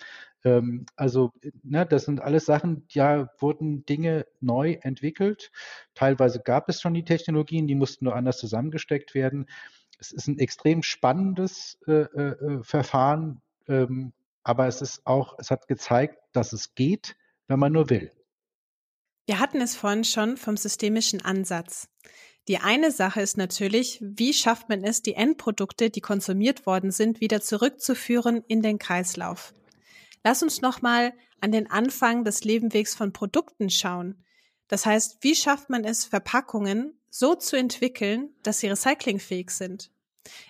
Ähm, 0.45 0.87
also, 0.97 1.33
ne, 1.63 1.87
das 1.87 2.05
sind 2.05 2.21
alles 2.21 2.45
Sachen, 2.45 2.85
ja, 2.91 3.31
wurden 3.39 3.85
Dinge 3.87 4.27
neu 4.41 4.79
entwickelt. 4.83 5.51
Teilweise 5.95 6.41
gab 6.41 6.69
es 6.69 6.81
schon 6.81 6.95
die 6.95 7.05
Technologien, 7.05 7.67
die 7.67 7.75
mussten 7.75 8.05
nur 8.05 8.15
anders 8.15 8.39
zusammengesteckt 8.39 9.15
werden. 9.15 9.47
Es 9.99 10.13
ist 10.13 10.29
ein 10.29 10.39
extrem 10.39 10.83
spannendes 10.83 11.79
äh, 11.87 11.93
äh, 11.93 12.63
Verfahren, 12.63 13.41
ähm, 13.69 14.13
aber 14.43 14.67
es 14.67 14.83
ist 14.83 15.07
auch, 15.07 15.39
es 15.39 15.51
hat 15.51 15.67
gezeigt, 15.69 16.19
dass 16.33 16.53
es 16.53 16.75
geht, 16.75 17.17
wenn 17.49 17.59
man 17.59 17.73
nur 17.73 17.89
will. 17.91 18.13
Wir 19.27 19.41
hatten 19.41 19.63
es 19.63 19.75
vorhin 19.75 20.05
schon 20.05 20.37
vom 20.37 20.59
systemischen 20.59 21.23
Ansatz. 21.23 21.89
Die 22.47 22.59
eine 22.59 22.91
Sache 22.91 23.23
ist 23.23 23.39
natürlich, 23.39 23.99
wie 24.03 24.35
schafft 24.35 24.69
man 24.69 24.85
es, 24.85 25.01
die 25.01 25.15
Endprodukte, 25.15 25.89
die 25.89 26.03
konsumiert 26.03 26.67
worden 26.67 26.91
sind, 26.91 27.23
wieder 27.23 27.41
zurückzuführen 27.41 28.45
in 28.49 28.61
den 28.61 28.79
Kreislauf. 28.79 29.55
Lass 30.25 30.43
uns 30.43 30.63
nochmal 30.63 31.13
an 31.41 31.53
den 31.53 31.71
Anfang 31.71 32.25
des 32.25 32.45
Lebenwegs 32.45 32.95
von 32.95 33.13
Produkten 33.13 33.69
schauen. 33.69 34.25
Das 34.69 34.87
heißt, 34.87 35.19
wie 35.21 35.35
schafft 35.35 35.69
man 35.69 35.85
es, 35.85 36.07
Verpackungen 36.07 36.99
so 37.11 37.35
zu 37.35 37.57
entwickeln, 37.57 38.35
dass 38.43 38.61
sie 38.61 38.69
recyclingfähig 38.69 39.51
sind? 39.51 39.93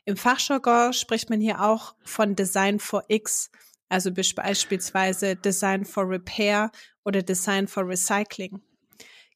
Im 0.05 0.17
Fachjargon 0.17 0.93
spricht 0.93 1.31
man 1.31 1.41
hier 1.41 1.61
auch 1.61 1.97
von 2.05 2.37
Design 2.37 2.79
for 2.79 3.05
X, 3.09 3.51
also 3.89 4.13
beispielsweise 4.13 5.35
Design 5.35 5.85
for 5.85 6.09
Repair 6.09 6.71
oder 7.05 7.23
Design 7.23 7.67
for 7.67 7.87
Recycling. 7.89 8.63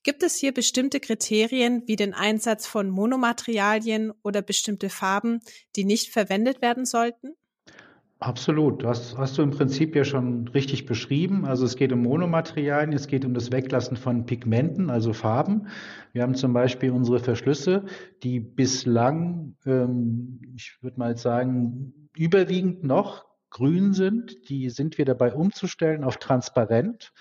Gibt 0.05 0.23
es 0.23 0.37
hier 0.37 0.55
bestimmte 0.55 1.01
Kriterien 1.01 1.83
wie 1.87 1.97
den 1.97 2.15
Einsatz 2.15 2.67
von 2.67 2.89
Monomaterialien 2.89 4.13
oder 4.23 4.43
bestimmte 4.43 4.89
Farben, 4.89 5.41
die 5.75 5.85
nicht 5.85 6.13
verwendet 6.13 6.63
werden 6.63 6.87
sollten? 6.87 7.35
Absolut. 8.21 8.83
Das 8.83 9.17
hast 9.17 9.39
du 9.39 9.43
im 9.43 9.51
Prinzip 9.53 9.95
ja 9.95 10.05
schon 10.05 10.49
richtig 10.49 10.87
beschrieben. 10.87 11.45
Also 11.45 11.65
es 11.65 11.77
geht 11.77 11.93
um 11.93 12.03
Monomaterialien, 12.03 12.93
es 12.93 13.07
geht 13.07 13.25
um 13.25 13.33
das 13.33 13.53
Weglassen 13.53 13.97
von 13.97 14.27
Pigmenten, 14.27 14.91
also 14.91 15.13
Farben. 15.13 15.69
Wir 16.13 16.23
haben 16.23 16.35
zum 16.35 16.53
Beispiel 16.53 16.91
unsere 16.91 17.21
Verschlüsse, 17.21 17.85
die 18.25 18.41
bislang, 18.41 19.55
ähm, 19.67 20.41
ich 20.57 20.79
würde 20.83 20.99
mal 20.99 21.17
sagen, 21.17 22.09
überwiegend 22.17 22.83
noch 22.83 23.25
grün 23.51 23.93
sind. 23.93 24.49
Die 24.49 24.69
sind 24.69 24.99
wir 24.99 25.05
dabei 25.05 25.33
umzustellen 25.33 26.03
auf 26.03 26.17
transparent. 26.17 27.13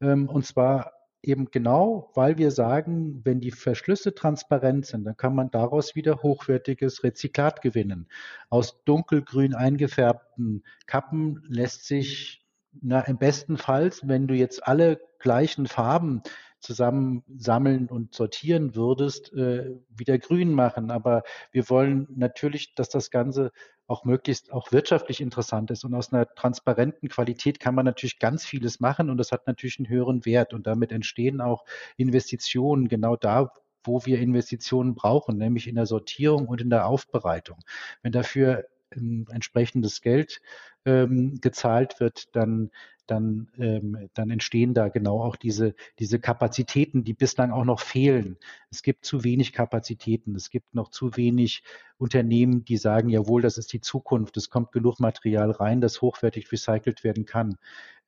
Ähm, 0.00 0.28
und 0.28 0.46
zwar 0.46 0.92
eben 1.26 1.50
genau, 1.50 2.10
weil 2.14 2.38
wir 2.38 2.50
sagen, 2.50 3.20
wenn 3.24 3.40
die 3.40 3.50
Verschlüsse 3.50 4.14
transparent 4.14 4.86
sind, 4.86 5.04
dann 5.04 5.16
kann 5.16 5.34
man 5.34 5.50
daraus 5.50 5.94
wieder 5.94 6.22
hochwertiges 6.22 7.02
Rezyklat 7.02 7.62
gewinnen. 7.62 8.08
Aus 8.48 8.82
dunkelgrün 8.84 9.54
eingefärbten 9.54 10.64
Kappen 10.86 11.42
lässt 11.48 11.86
sich 11.86 12.46
na, 12.82 13.00
im 13.00 13.18
besten 13.18 13.56
Fall, 13.56 13.90
wenn 14.02 14.26
du 14.26 14.34
jetzt 14.34 14.66
alle 14.66 15.00
gleichen 15.18 15.66
Farben 15.66 16.22
zusammen 16.60 17.22
sammeln 17.36 17.88
und 17.88 18.14
sortieren 18.14 18.74
würdest, 18.74 19.32
äh, 19.32 19.76
wieder 19.88 20.18
grün 20.18 20.52
machen. 20.52 20.90
Aber 20.90 21.22
wir 21.52 21.68
wollen 21.68 22.08
natürlich, 22.14 22.74
dass 22.74 22.88
das 22.88 23.10
Ganze 23.10 23.52
auch 23.86 24.04
möglichst 24.04 24.52
auch 24.52 24.72
wirtschaftlich 24.72 25.20
interessant 25.20 25.70
ist. 25.70 25.84
Und 25.84 25.94
aus 25.94 26.12
einer 26.12 26.26
transparenten 26.34 27.08
Qualität 27.08 27.60
kann 27.60 27.74
man 27.74 27.84
natürlich 27.84 28.18
ganz 28.18 28.44
vieles 28.44 28.80
machen 28.80 29.10
und 29.10 29.16
das 29.18 29.32
hat 29.32 29.46
natürlich 29.46 29.78
einen 29.78 29.88
höheren 29.88 30.24
Wert. 30.24 30.54
Und 30.54 30.66
damit 30.66 30.92
entstehen 30.92 31.40
auch 31.40 31.64
Investitionen 31.96 32.88
genau 32.88 33.16
da, 33.16 33.52
wo 33.84 34.04
wir 34.04 34.18
Investitionen 34.18 34.94
brauchen, 34.94 35.38
nämlich 35.38 35.68
in 35.68 35.76
der 35.76 35.86
Sortierung 35.86 36.48
und 36.48 36.60
in 36.60 36.70
der 36.70 36.86
Aufbereitung. 36.86 37.58
Wenn 38.02 38.12
dafür 38.12 38.64
ein 38.94 39.26
entsprechendes 39.30 40.00
Geld 40.00 40.40
ähm, 40.84 41.38
gezahlt 41.40 42.00
wird, 42.00 42.34
dann 42.34 42.70
dann, 43.06 43.48
ähm, 43.58 44.08
dann 44.14 44.30
entstehen 44.30 44.74
da 44.74 44.88
genau 44.88 45.22
auch 45.22 45.36
diese, 45.36 45.74
diese 45.98 46.18
Kapazitäten, 46.18 47.04
die 47.04 47.14
bislang 47.14 47.50
auch 47.50 47.64
noch 47.64 47.80
fehlen. 47.80 48.36
Es 48.70 48.82
gibt 48.82 49.04
zu 49.04 49.24
wenig 49.24 49.52
Kapazitäten. 49.52 50.34
Es 50.34 50.50
gibt 50.50 50.74
noch 50.74 50.90
zu 50.90 51.16
wenig 51.16 51.62
Unternehmen, 51.98 52.64
die 52.64 52.76
sagen, 52.76 53.08
jawohl, 53.08 53.42
das 53.42 53.58
ist 53.58 53.72
die 53.72 53.80
Zukunft. 53.80 54.36
Es 54.36 54.50
kommt 54.50 54.72
genug 54.72 55.00
Material 55.00 55.50
rein, 55.50 55.80
das 55.80 56.02
hochwertig 56.02 56.50
recycelt 56.52 57.04
werden 57.04 57.24
kann. 57.24 57.56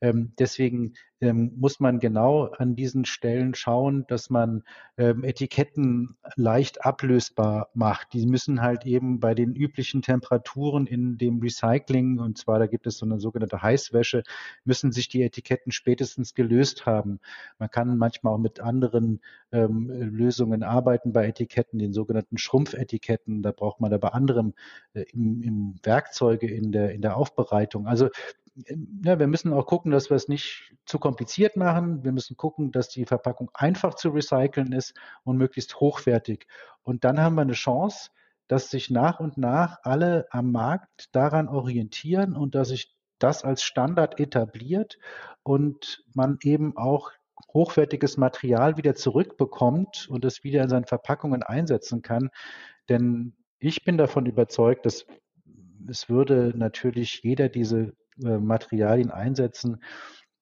Ähm, 0.01 0.33
deswegen 0.39 0.95
ähm, 1.21 1.53
muss 1.57 1.81
man 1.81 1.99
genau 1.99 2.45
an 2.45 2.77
diesen 2.77 3.05
Stellen 3.05 3.55
schauen, 3.55 4.05
dass 4.07 4.31
man 4.31 4.63
ähm, 4.97 5.25
Etiketten 5.25 6.17
leicht 6.37 6.85
ablösbar 6.85 7.71
macht. 7.75 8.13
Die 8.13 8.25
müssen 8.27 8.63
halt 8.63 8.87
eben 8.87 9.19
bei 9.19 9.35
den 9.35 9.57
üblichen 9.57 10.03
Temperaturen 10.03 10.87
in 10.87 11.19
dem 11.19 11.41
Recycling, 11.41 12.21
und 12.21 12.39
zwar 12.39 12.61
da 12.61 12.67
gibt 12.67 12.87
es 12.87 12.99
so 12.99 13.07
eine 13.07 13.19
sogenannte 13.19 13.61
Heißwäsche, 13.61 14.23
müssen 14.65 14.93
sich 14.93 15.09
die 15.09 15.23
Etiketten 15.23 15.73
spätestens 15.73 16.35
gelöst 16.35 16.87
haben. 16.87 17.19
Man 17.59 17.71
kann 17.71 17.99
manchmal 17.99 18.35
auch 18.35 18.39
mit 18.39 18.61
anderen 18.61 19.21
ähm, 19.51 19.91
Lösungen 19.91 20.63
arbeiten 20.63 21.13
bei 21.13 21.27
Etiketten, 21.27 21.81
den 21.81 21.93
sogenannten 21.93 22.39
Schrumpfetiketten. 22.39 23.43
Da 23.43 23.51
braucht 23.51 23.78
braucht 23.79 23.81
man 23.81 23.91
da 23.91 23.99
bei 23.99 24.09
anderem 24.09 24.55
äh, 24.95 25.05
im, 25.13 25.43
im 25.43 25.75
Werkzeuge 25.83 26.49
in 26.49 26.73
der, 26.73 26.93
in 26.93 27.01
der 27.01 27.17
Aufbereitung. 27.17 27.87
Also 27.87 28.09
ja, 29.05 29.21
wir 29.21 29.29
müssen 29.29 29.53
auch 29.53 29.67
gucken, 29.67 29.93
dass 29.93 30.11
wir 30.11 30.17
es 30.17 30.27
nicht 30.27 30.75
zu 30.85 30.99
kompliziert 30.99 31.57
machen. 31.57 32.03
Wir 32.03 32.11
müssen 32.11 32.37
gucken, 32.37 32.73
dass 32.73 32.89
die 32.89 33.05
Verpackung 33.05 33.51
einfach 33.55 33.95
zu 33.95 34.11
recyceln 34.11 34.73
ist 34.73 34.95
und 35.23 35.37
möglichst 35.37 35.79
hochwertig. 35.79 36.49
Und 36.83 37.05
dann 37.05 37.21
haben 37.21 37.37
wir 37.37 37.43
eine 37.43 37.53
Chance, 37.53 38.11
dass 38.49 38.71
sich 38.71 38.91
nach 38.91 39.21
und 39.21 39.39
nach 39.39 39.79
alle 39.85 40.27
am 40.31 40.51
Markt 40.51 41.15
daran 41.15 41.49
orientieren 41.49 42.35
und 42.35 42.57
dass 42.57 42.69
sich 42.69 42.97
das 43.21 43.45
als 43.45 43.63
Standard 43.63 44.19
etabliert 44.19 44.99
und 45.45 46.05
man 46.15 46.39
eben 46.43 46.77
auch 46.77 47.13
hochwertiges 47.53 48.17
Material 48.17 48.77
wieder 48.77 48.97
zurückbekommt 48.97 50.09
und 50.11 50.25
es 50.25 50.43
wieder 50.43 50.63
in 50.63 50.69
seinen 50.69 50.87
Verpackungen 50.87 51.45
einsetzen 51.45 52.03
kann. 52.03 52.31
Denn 52.89 53.35
ich 53.59 53.85
bin 53.85 53.99
davon 53.99 54.27
überzeugt, 54.27 54.87
dass 54.87 55.07
es 55.89 56.09
würde 56.09 56.53
natürlich 56.57 57.21
jeder 57.23 57.49
diese 57.49 57.95
äh, 58.23 58.39
Materialien 58.39 59.11
einsetzen, 59.11 59.83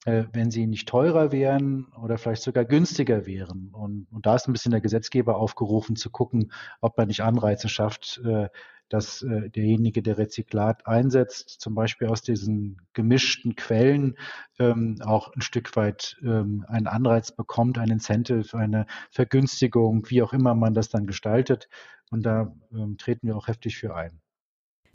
äh, 0.04 0.24
wenn 0.32 0.50
sie 0.50 0.66
nicht 0.66 0.88
teurer 0.88 1.32
wären 1.32 1.86
oder 2.02 2.18
vielleicht 2.18 2.42
sogar 2.42 2.64
günstiger 2.64 3.26
wären. 3.26 3.70
Und, 3.72 4.06
und 4.10 4.26
da 4.26 4.34
ist 4.34 4.48
ein 4.48 4.52
bisschen 4.52 4.72
der 4.72 4.80
Gesetzgeber 4.80 5.36
aufgerufen 5.36 5.96
zu 5.96 6.10
gucken, 6.10 6.52
ob 6.80 6.96
man 6.98 7.08
nicht 7.08 7.22
Anreize 7.22 7.68
schafft, 7.68 8.20
äh, 8.24 8.48
dass 8.88 9.22
äh, 9.22 9.50
derjenige, 9.50 10.02
der 10.02 10.18
Rezyklat 10.18 10.86
einsetzt, 10.86 11.60
zum 11.60 11.74
Beispiel 11.74 12.08
aus 12.08 12.22
diesen 12.22 12.80
gemischten 12.92 13.56
Quellen 13.56 14.16
ähm, 14.58 14.98
auch 15.02 15.34
ein 15.34 15.42
Stück 15.42 15.74
weit 15.76 16.16
ähm, 16.22 16.64
einen 16.68 16.86
Anreiz 16.86 17.32
bekommt, 17.32 17.78
ein 17.78 17.90
Incentive, 17.90 18.56
eine 18.56 18.86
Vergünstigung, 19.10 20.08
wie 20.08 20.22
auch 20.22 20.32
immer 20.32 20.54
man 20.54 20.74
das 20.74 20.88
dann 20.88 21.06
gestaltet. 21.06 21.68
Und 22.10 22.24
da 22.24 22.54
ähm, 22.72 22.96
treten 22.98 23.26
wir 23.26 23.36
auch 23.36 23.48
heftig 23.48 23.76
für 23.76 23.94
ein. 23.94 24.20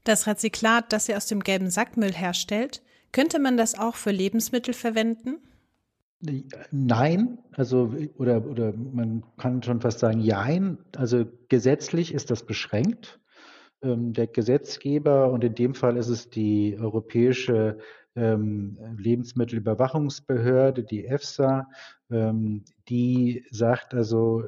Das 0.04 0.26
Rezyklat, 0.26 0.92
das 0.94 1.10
ihr 1.10 1.18
aus 1.18 1.28
dem 1.28 1.42
gelben 1.42 1.70
Sackmüll 1.70 2.14
herstellt, 2.14 2.82
könnte 3.12 3.40
man 3.40 3.58
das 3.58 3.78
auch 3.78 3.96
für 3.96 4.12
Lebensmittel 4.12 4.74
verwenden? 4.74 5.38
Nein, 6.72 7.40
also 7.54 7.94
oder 8.18 8.46
oder 8.46 8.74
man 8.74 9.24
kann 9.38 9.64
schon 9.64 9.82
fast 9.82 10.00
sagen 10.00 10.20
Jein. 10.20 10.78
Also 10.96 11.26
gesetzlich 11.50 12.14
ist 12.14 12.30
das 12.30 12.46
beschränkt. 12.46 13.20
Ähm, 13.84 14.14
der 14.14 14.28
Gesetzgeber 14.28 15.32
und 15.32 15.44
in 15.44 15.56
dem 15.56 15.74
Fall 15.74 15.98
ist 15.98 16.10
es 16.10 16.30
die 16.30 16.78
Europäische 16.80 17.80
ähm, 18.16 18.78
Lebensmittelüberwachungsbehörde, 18.98 20.84
die 20.84 21.06
EFSA, 21.06 21.68
ähm, 22.12 22.64
die 22.90 23.46
sagt 23.52 23.94
also 23.94 24.44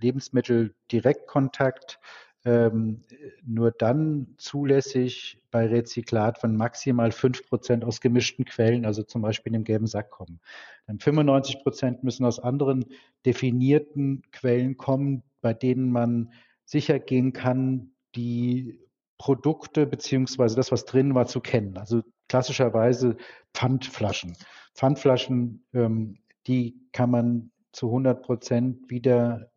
Lebensmittel 0.00 0.74
Direktkontakt 0.92 1.98
ähm, 2.44 3.04
nur 3.42 3.70
dann 3.70 4.34
zulässig 4.36 5.40
bei 5.50 5.66
Rezyklat, 5.66 6.42
wenn 6.42 6.56
maximal 6.56 7.10
fünf 7.10 7.46
Prozent 7.48 7.84
aus 7.84 8.00
gemischten 8.00 8.44
Quellen, 8.44 8.84
also 8.84 9.02
zum 9.02 9.22
Beispiel 9.22 9.50
in 9.54 9.60
dem 9.60 9.64
gelben 9.64 9.86
Sack 9.86 10.10
kommen. 10.10 10.40
Dann 10.86 10.98
95 10.98 11.62
Prozent 11.62 12.04
müssen 12.04 12.26
aus 12.26 12.38
anderen 12.38 12.84
definierten 13.24 14.22
Quellen 14.30 14.76
kommen, 14.76 15.22
bei 15.40 15.54
denen 15.54 15.90
man 15.90 16.32
sicher 16.66 16.98
gehen 16.98 17.32
kann, 17.32 17.93
die 18.14 18.80
Produkte 19.18 19.86
beziehungsweise 19.86 20.56
das, 20.56 20.72
was 20.72 20.84
drin 20.84 21.14
war, 21.14 21.26
zu 21.26 21.40
kennen. 21.40 21.76
Also 21.78 22.02
klassischerweise 22.28 23.16
Pfandflaschen. 23.52 24.36
Pfandflaschen, 24.74 25.64
ähm, 25.72 26.18
die 26.46 26.80
kann 26.92 27.10
man 27.10 27.50
zu 27.72 27.86
100 27.86 28.22
Prozent 28.22 28.90
wieder, 28.90 29.50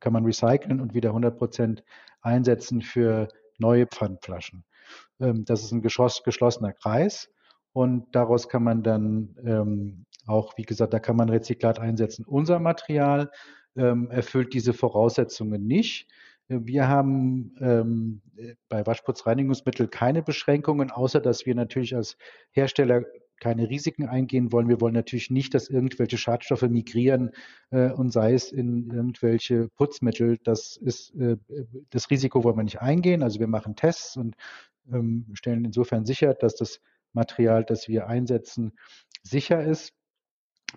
kann 0.00 0.12
man 0.12 0.24
recyceln 0.24 0.80
und 0.80 0.94
wieder 0.94 1.10
100 1.10 1.36
Prozent 1.36 1.84
einsetzen 2.20 2.82
für 2.82 3.28
neue 3.58 3.86
Pfandflaschen. 3.86 4.64
Ähm, 5.20 5.44
das 5.44 5.62
ist 5.62 5.72
ein 5.72 5.82
geschlossener 5.82 6.72
Kreis 6.72 7.30
und 7.72 8.14
daraus 8.14 8.48
kann 8.48 8.62
man 8.62 8.82
dann 8.82 9.36
ähm, 9.44 10.06
auch, 10.26 10.56
wie 10.56 10.62
gesagt, 10.64 10.92
da 10.92 11.00
kann 11.00 11.16
man 11.16 11.28
Rezyklat 11.28 11.78
einsetzen. 11.78 12.24
Unser 12.24 12.60
Material 12.60 13.30
ähm, 13.76 14.10
erfüllt 14.10 14.54
diese 14.54 14.72
Voraussetzungen 14.72 15.66
nicht. 15.66 16.08
Wir 16.60 16.88
haben 16.88 17.54
ähm, 17.60 18.22
bei 18.68 18.86
Waschputzreinigungsmittel 18.86 19.88
keine 19.88 20.22
Beschränkungen, 20.22 20.90
außer 20.90 21.20
dass 21.20 21.46
wir 21.46 21.54
natürlich 21.54 21.94
als 21.96 22.16
Hersteller 22.50 23.04
keine 23.40 23.68
Risiken 23.68 24.06
eingehen 24.06 24.52
wollen. 24.52 24.68
Wir 24.68 24.80
wollen 24.80 24.94
natürlich 24.94 25.28
nicht, 25.28 25.54
dass 25.54 25.68
irgendwelche 25.68 26.16
Schadstoffe 26.16 26.62
migrieren 26.62 27.32
äh, 27.70 27.90
und 27.90 28.12
sei 28.12 28.34
es 28.34 28.52
in 28.52 28.90
irgendwelche 28.90 29.68
Putzmittel. 29.70 30.38
Das 30.44 30.76
ist 30.76 31.12
äh, 31.16 31.36
das 31.90 32.08
Risiko 32.10 32.44
wollen 32.44 32.56
wir 32.56 32.62
nicht 32.62 32.80
eingehen. 32.80 33.22
Also 33.22 33.40
wir 33.40 33.48
machen 33.48 33.74
Tests 33.74 34.16
und 34.16 34.36
ähm, 34.92 35.26
stellen 35.34 35.64
insofern 35.64 36.04
sicher, 36.04 36.34
dass 36.34 36.54
das 36.54 36.80
Material, 37.12 37.64
das 37.64 37.88
wir 37.88 38.06
einsetzen, 38.06 38.78
sicher 39.22 39.64
ist. 39.64 39.92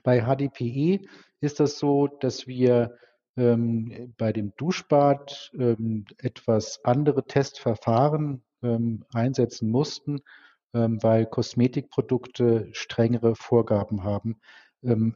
Bei 0.01 0.21
HDPE 0.21 1.07
ist 1.41 1.59
das 1.59 1.77
so, 1.77 2.07
dass 2.07 2.47
wir 2.47 2.97
ähm, 3.37 4.13
bei 4.17 4.31
dem 4.31 4.53
Duschbad 4.57 5.51
ähm, 5.57 6.05
etwas 6.17 6.79
andere 6.83 7.25
Testverfahren 7.25 8.43
ähm, 8.63 9.05
einsetzen 9.13 9.69
mussten, 9.69 10.21
ähm, 10.73 11.01
weil 11.01 11.25
Kosmetikprodukte 11.25 12.69
strengere 12.73 13.35
Vorgaben 13.35 14.03
haben 14.03 14.39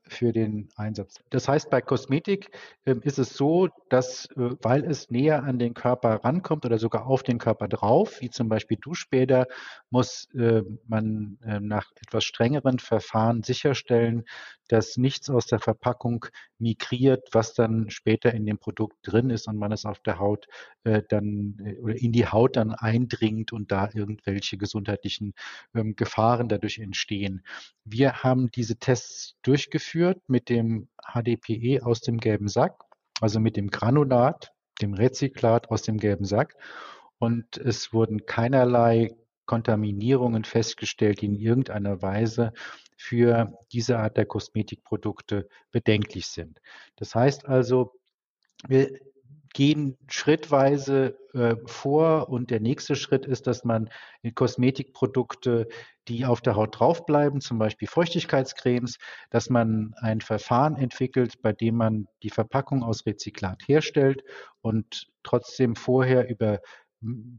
für 0.08 0.32
den 0.32 0.70
Einsatz. 0.76 1.20
Das 1.30 1.48
heißt, 1.48 1.70
bei 1.70 1.82
Kosmetik 1.82 2.52
ähm, 2.86 3.02
ist 3.04 3.20
es 3.20 3.36
so, 3.36 3.70
dass, 3.90 4.26
äh, 4.32 4.56
weil 4.62 4.84
es 4.84 5.10
näher 5.10 5.44
an 5.44 5.60
den 5.60 5.74
Körper 5.74 6.24
rankommt 6.24 6.66
oder 6.66 6.80
sogar 6.80 7.06
auf 7.06 7.24
den 7.24 7.38
Körper 7.38 7.68
drauf, 7.68 8.22
wie 8.22 8.30
zum 8.30 8.50
Beispiel 8.50 8.78
Duschbäder, 8.82 9.48
muss 9.90 10.28
äh, 10.34 10.64
man 10.88 11.38
äh, 11.44 11.60
nach 11.60 11.92
etwas 12.06 12.24
strengeren 12.24 12.80
Verfahren 12.80 13.44
sicherstellen, 13.44 14.24
dass 14.68 14.98
nichts 14.98 15.30
aus 15.30 15.48
der 15.48 15.60
Verpackung 15.60 16.26
migriert, 16.60 17.30
was 17.32 17.54
dann 17.54 17.90
später 17.90 18.34
in 18.34 18.46
dem 18.46 18.60
Produkt 18.60 18.98
drin 19.02 19.32
ist 19.32 19.48
und 19.48 19.58
man 19.58 19.72
es 19.72 19.86
auf 19.86 20.00
der 20.00 20.20
Haut 20.20 20.46
dann 21.10 21.56
oder 21.82 21.96
in 21.96 22.12
die 22.12 22.26
Haut 22.26 22.56
dann 22.56 22.72
eindringt 22.72 23.52
und 23.52 23.72
da 23.72 23.90
irgendwelche 23.94 24.58
gesundheitlichen 24.58 25.34
ähm, 25.74 25.96
Gefahren 25.96 26.48
dadurch 26.48 26.78
entstehen. 26.78 27.44
Wir 27.84 28.24
haben 28.24 28.52
diese 28.52 28.78
Tests 28.78 29.36
durch 29.42 29.59
durchgeführt 29.60 30.22
mit 30.28 30.48
dem 30.48 30.88
HDPE 31.04 31.82
aus 31.84 32.00
dem 32.00 32.18
gelben 32.18 32.48
Sack, 32.48 32.82
also 33.20 33.42
mit 33.42 33.58
dem 33.58 33.70
Granulat, 33.70 34.54
dem 34.82 34.94
Rezyklat 34.94 35.70
aus 35.70 35.82
dem 35.82 35.98
gelben 35.98 36.24
Sack. 36.24 36.56
Und 37.18 37.58
es 37.58 37.92
wurden 37.92 38.26
keinerlei 38.26 39.10
Kontaminierungen 39.46 40.46
festgestellt, 40.46 41.20
die 41.20 41.26
in 41.26 41.36
irgendeiner 41.36 42.02
Weise 42.02 42.54
für 42.96 43.52
diese 43.74 44.00
Art 44.00 44.16
der 44.16 44.26
Kosmetikprodukte 44.26 45.50
bedenklich 45.72 46.28
sind. 46.28 46.62
Das 46.96 47.14
heißt 47.14 47.46
also, 47.46 47.92
wir 48.66 48.98
gehen 49.54 49.98
schrittweise 50.08 51.18
äh, 51.34 51.56
vor 51.66 52.30
und 52.30 52.52
der 52.52 52.60
nächste 52.60 52.96
Schritt 52.96 53.26
ist, 53.26 53.48
dass 53.48 53.64
man 53.64 53.90
Kosmetikprodukte, 54.36 55.68
die 56.08 56.26
auf 56.26 56.42
der 56.42 56.56
Haut 56.56 56.80
draufbleiben, 56.80 57.42
zum 57.42 57.60
Beispiel 57.60 57.88
Feuchtigkeitscremes, 57.88 58.98
dass 59.30 59.50
man 59.50 59.94
ein 59.98 60.22
Verfahren 60.22 60.76
entwickelt, 60.76 61.42
bei 61.42 61.54
dem 61.54 61.76
man 61.76 62.08
die 62.24 62.30
Verpackung 62.30 62.84
aus 62.84 63.06
Rezyklat 63.06 63.68
herstellt 63.68 64.24
und 64.62 65.08
trotzdem 65.24 65.76
vorher 65.76 66.30
über 66.30 66.60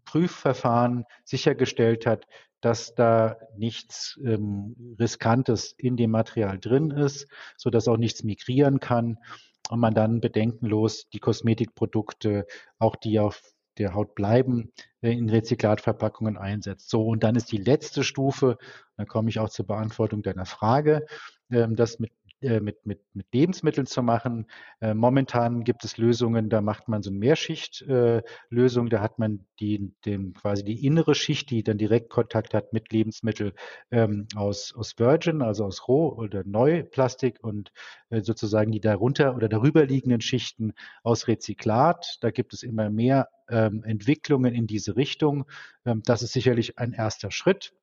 Prüfverfahren 0.05 1.05
sichergestellt 1.25 2.07
hat, 2.07 2.27
dass 2.61 2.95
da 2.95 3.37
nichts 3.57 4.19
ähm, 4.25 4.97
Riskantes 4.99 5.75
in 5.79 5.97
dem 5.97 6.11
Material 6.11 6.59
drin 6.59 6.91
ist, 6.91 7.27
so 7.57 7.71
dass 7.71 7.89
auch 7.89 7.97
nichts 7.97 8.23
migrieren 8.23 8.81
kann 8.81 9.19
und 9.71 9.79
man 9.79 9.95
dann 9.95 10.21
bedenkenlos 10.21 11.09
die 11.11 11.21
Kosmetikprodukte, 11.21 12.47
auch 12.79 12.97
die 12.97 13.21
auf 13.21 13.41
der 13.79 13.95
Haut 13.95 14.17
bleiben, 14.17 14.73
äh, 15.01 15.13
in 15.13 15.31
Rezyklatverpackungen 15.31 16.37
einsetzt. 16.37 16.91
So, 16.91 17.07
und 17.07 17.23
dann 17.23 17.37
ist 17.37 17.53
die 17.53 17.57
letzte 17.57 18.03
Stufe, 18.03 18.59
dann 18.97 19.07
komme 19.07 19.31
ich 19.31 19.39
auch 19.39 19.49
zur 19.49 19.67
Beantwortung 19.67 20.23
deiner 20.23 20.45
Frage, 20.45 21.07
ähm, 21.53 21.77
das 21.77 22.01
mit 22.01 22.11
äh, 22.43 22.61
mit, 22.61 22.87
mit, 22.87 23.03
mit 23.13 23.27
Lebensmitteln 23.33 23.87
zu 23.87 24.03
machen. 24.03 24.47
Äh, 24.81 24.95
momentan 24.95 25.63
gibt 25.65 25.85
es 25.85 25.99
Lösungen, 25.99 26.49
da 26.49 26.61
macht 26.61 26.89
man 26.89 27.03
so 27.03 27.11
eine 27.11 27.19
Mehrschichtlösung, 27.19 28.87
äh, 28.87 28.91
da 28.91 29.01
hat 29.01 29.19
man 29.19 29.47
die, 29.61 29.93
den, 30.07 30.33
quasi 30.33 30.65
die 30.65 30.87
innere 30.87 31.15
Schicht, 31.15 31.51
die 31.51 31.63
dann 31.63 31.77
direkt 31.79 32.09
Kontakt 32.09 32.55
hat 32.55 32.73
mit 32.73 32.93
Lebensmitteln 32.93 33.53
ähm, 33.91 34.27
aus, 34.37 34.75
aus 34.75 34.99
Virgin, 34.99 35.43
also 35.43 35.67
aus 35.67 35.87
Roh- 35.87 36.15
oder 36.17 36.43
Neuplastik 36.45 37.39
und 37.43 37.73
äh, 38.09 38.23
sozusagen 38.23 38.73
die 38.73 38.81
darunter 38.81 39.37
oder 39.37 39.49
darüber 39.49 39.85
liegenden 39.85 40.21
Schichten 40.21 40.73
aus 41.03 41.29
Rezyklat. 41.29 42.19
Da 42.23 42.31
gibt 42.31 42.55
es 42.55 42.63
immer 42.63 42.91
mehr 42.91 43.29
ähm, 43.51 43.85
Entwicklungen 43.85 44.55
in 44.55 44.67
diese 44.67 44.97
Richtung. 44.97 45.45
Ähm, 45.85 46.03
das 46.05 46.23
ist 46.23 46.33
sicherlich 46.33 46.79
ein 46.79 46.93
erster 46.93 47.31
Schritt. 47.31 47.75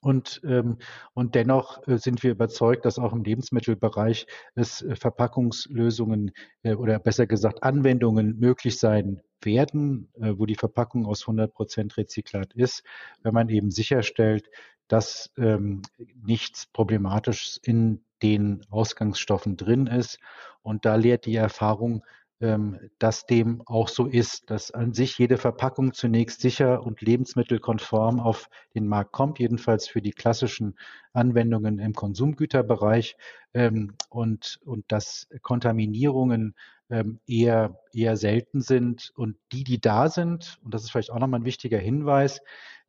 Und, 0.00 0.40
ähm, 0.44 0.78
und 1.14 1.34
dennoch 1.34 1.86
äh, 1.88 1.98
sind 1.98 2.22
wir 2.22 2.30
überzeugt, 2.30 2.84
dass 2.84 2.98
auch 2.98 3.12
im 3.12 3.24
Lebensmittelbereich 3.24 4.26
es 4.54 4.82
äh, 4.82 4.94
Verpackungslösungen 4.94 6.32
äh, 6.62 6.74
oder 6.74 6.98
besser 6.98 7.26
gesagt 7.26 7.62
Anwendungen 7.62 8.38
möglich 8.38 8.78
sein 8.78 9.20
werden, 9.42 10.08
äh, 10.20 10.34
wo 10.36 10.46
die 10.46 10.54
Verpackung 10.54 11.06
aus 11.06 11.22
100 11.22 11.52
Prozent 11.52 11.96
Rezyklat 11.96 12.52
ist, 12.54 12.84
wenn 13.22 13.34
man 13.34 13.48
eben 13.48 13.70
sicherstellt, 13.70 14.48
dass 14.88 15.30
ähm, 15.36 15.82
nichts 16.24 16.66
Problematisches 16.66 17.58
in 17.62 18.04
den 18.22 18.64
Ausgangsstoffen 18.70 19.56
drin 19.56 19.86
ist. 19.86 20.18
Und 20.62 20.84
da 20.84 20.96
lehrt 20.96 21.26
die 21.26 21.36
Erfahrung, 21.36 22.04
dass 22.40 23.26
dem 23.26 23.62
auch 23.66 23.88
so 23.88 24.06
ist, 24.06 24.48
dass 24.50 24.70
an 24.70 24.92
sich 24.92 25.18
jede 25.18 25.38
Verpackung 25.38 25.92
zunächst 25.92 26.40
sicher 26.40 26.84
und 26.84 27.00
lebensmittelkonform 27.00 28.20
auf 28.20 28.48
den 28.74 28.86
Markt 28.86 29.10
kommt, 29.10 29.40
jedenfalls 29.40 29.88
für 29.88 30.00
die 30.00 30.12
klassischen 30.12 30.78
Anwendungen 31.12 31.80
im 31.80 31.94
Konsumgüterbereich 31.94 33.16
ähm, 33.54 33.94
und, 34.08 34.60
und 34.64 34.84
dass 34.92 35.28
Kontaminierungen 35.42 36.54
ähm, 36.90 37.18
eher, 37.26 37.80
eher 37.92 38.16
selten 38.16 38.60
sind. 38.60 39.12
Und 39.16 39.36
die, 39.50 39.64
die 39.64 39.80
da 39.80 40.08
sind, 40.08 40.60
und 40.62 40.72
das 40.72 40.84
ist 40.84 40.92
vielleicht 40.92 41.10
auch 41.10 41.18
nochmal 41.18 41.40
ein 41.40 41.46
wichtiger 41.46 41.78
Hinweis, 41.78 42.40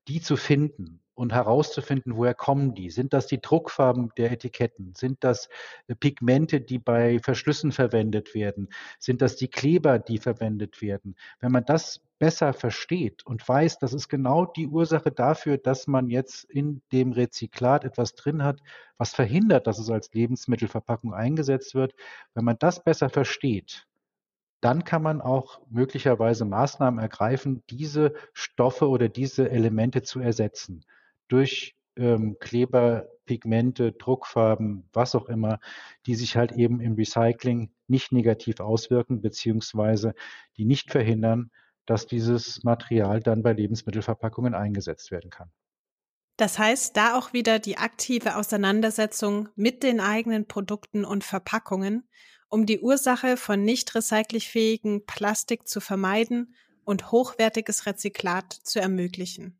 die 0.07 0.21
zu 0.21 0.37
finden 0.37 1.01
und 1.19 1.33
herauszufinden, 1.33 2.15
woher 2.15 2.33
kommen 2.33 2.73
die? 2.73 2.89
Sind 2.89 3.11
das 3.11 3.27
die 3.27 3.41
Druckfarben 3.41 4.13
der 4.15 4.31
Etiketten? 4.31 4.93
Sind 4.95 5.21
das 5.21 5.49
äh, 5.87 5.95
Pigmente, 5.95 6.61
die 6.61 6.79
bei 6.79 7.19
Verschlüssen 7.19 7.73
verwendet 7.73 8.33
werden? 8.33 8.69
Sind 8.99 9.21
das 9.21 9.35
die 9.35 9.49
Kleber, 9.49 9.99
die 9.99 10.17
verwendet 10.17 10.81
werden? 10.81 11.17
Wenn 11.41 11.51
man 11.51 11.65
das 11.65 11.99
besser 12.19 12.53
versteht 12.53 13.25
und 13.25 13.45
weiß, 13.45 13.79
das 13.79 13.93
ist 13.93 14.07
genau 14.07 14.45
die 14.45 14.67
Ursache 14.67 15.11
dafür, 15.11 15.57
dass 15.57 15.87
man 15.87 16.09
jetzt 16.09 16.45
in 16.45 16.81
dem 16.93 17.11
Rezyklat 17.11 17.83
etwas 17.83 18.15
drin 18.15 18.41
hat, 18.41 18.61
was 18.97 19.13
verhindert, 19.13 19.67
dass 19.67 19.77
es 19.77 19.89
als 19.89 20.13
Lebensmittelverpackung 20.13 21.13
eingesetzt 21.13 21.75
wird. 21.75 21.95
Wenn 22.33 22.45
man 22.45 22.55
das 22.59 22.81
besser 22.81 23.09
versteht, 23.09 23.87
dann 24.61 24.85
kann 24.85 25.03
man 25.03 25.19
auch 25.19 25.59
möglicherweise 25.69 26.45
Maßnahmen 26.45 27.01
ergreifen, 27.01 27.61
diese 27.69 28.13
Stoffe 28.31 28.87
oder 28.87 29.09
diese 29.09 29.49
Elemente 29.49 30.01
zu 30.01 30.21
ersetzen 30.21 30.85
durch 31.29 31.75
ähm, 31.95 32.37
Kleber, 32.39 33.07
Pigmente, 33.25 33.93
Druckfarben, 33.93 34.89
was 34.91 35.15
auch 35.15 35.29
immer, 35.29 35.59
die 36.05 36.15
sich 36.15 36.35
halt 36.35 36.51
eben 36.51 36.81
im 36.81 36.95
Recycling 36.95 37.71
nicht 37.87 38.11
negativ 38.11 38.59
auswirken, 38.59 39.21
beziehungsweise 39.21 40.13
die 40.57 40.65
nicht 40.65 40.91
verhindern, 40.91 41.51
dass 41.85 42.05
dieses 42.05 42.63
Material 42.63 43.19
dann 43.19 43.41
bei 43.41 43.53
Lebensmittelverpackungen 43.53 44.53
eingesetzt 44.53 45.11
werden 45.11 45.29
kann. 45.29 45.51
Das 46.37 46.57
heißt, 46.57 46.95
da 46.95 47.17
auch 47.17 47.33
wieder 47.33 47.59
die 47.59 47.77
aktive 47.77 48.37
Auseinandersetzung 48.37 49.49
mit 49.55 49.83
den 49.83 49.99
eigenen 49.99 50.47
Produkten 50.47 51.03
und 51.03 51.23
Verpackungen, 51.23 52.07
um 52.47 52.65
die 52.65 52.79
Ursache 52.79 53.35
von 53.37 53.63
nicht 53.63 53.93
recycelfähigen 53.93 55.05
Plastik 55.05 55.67
zu 55.67 55.81
vermeiden 55.81 56.55
und 56.85 57.11
hochwertiges 57.11 57.85
Rezyklat 57.85 58.53
zu 58.53 58.79
ermöglichen. 58.79 59.58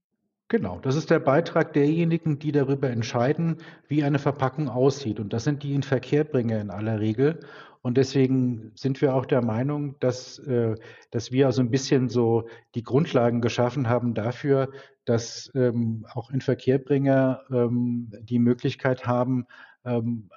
Genau, 0.51 0.79
das 0.79 0.95
ist 0.95 1.11
der 1.11 1.19
Beitrag 1.19 1.73
derjenigen, 1.73 2.39
die 2.39 2.51
darüber 2.51 2.89
entscheiden, 2.89 3.57
wie 3.87 4.03
eine 4.03 4.17
Verpackung 4.17 4.67
aussieht. 4.67 5.19
Und 5.19 5.31
das 5.31 5.43
sind 5.43 5.61
die 5.61 5.75
Inverkehrbringer 5.75 6.59
in 6.59 6.71
aller 6.71 6.99
Regel. 6.99 7.39
Und 7.83 7.97
deswegen 7.97 8.71
sind 8.73 8.99
wir 8.99 9.13
auch 9.13 9.27
der 9.27 9.43
Meinung, 9.43 9.99
dass, 9.99 10.39
äh, 10.39 10.75
dass 11.11 11.31
wir 11.31 11.45
also 11.45 11.61
ein 11.61 11.69
bisschen 11.69 12.09
so 12.09 12.49
die 12.73 12.81
Grundlagen 12.81 13.41
geschaffen 13.41 13.89
haben 13.89 14.15
dafür, 14.15 14.71
dass 15.05 15.51
ähm, 15.53 16.07
auch 16.13 16.31
Inverkehrbringer 16.31 17.41
ähm, 17.51 18.11
die 18.23 18.39
Möglichkeit 18.39 19.05
haben, 19.05 19.45
ähm, 19.85 20.31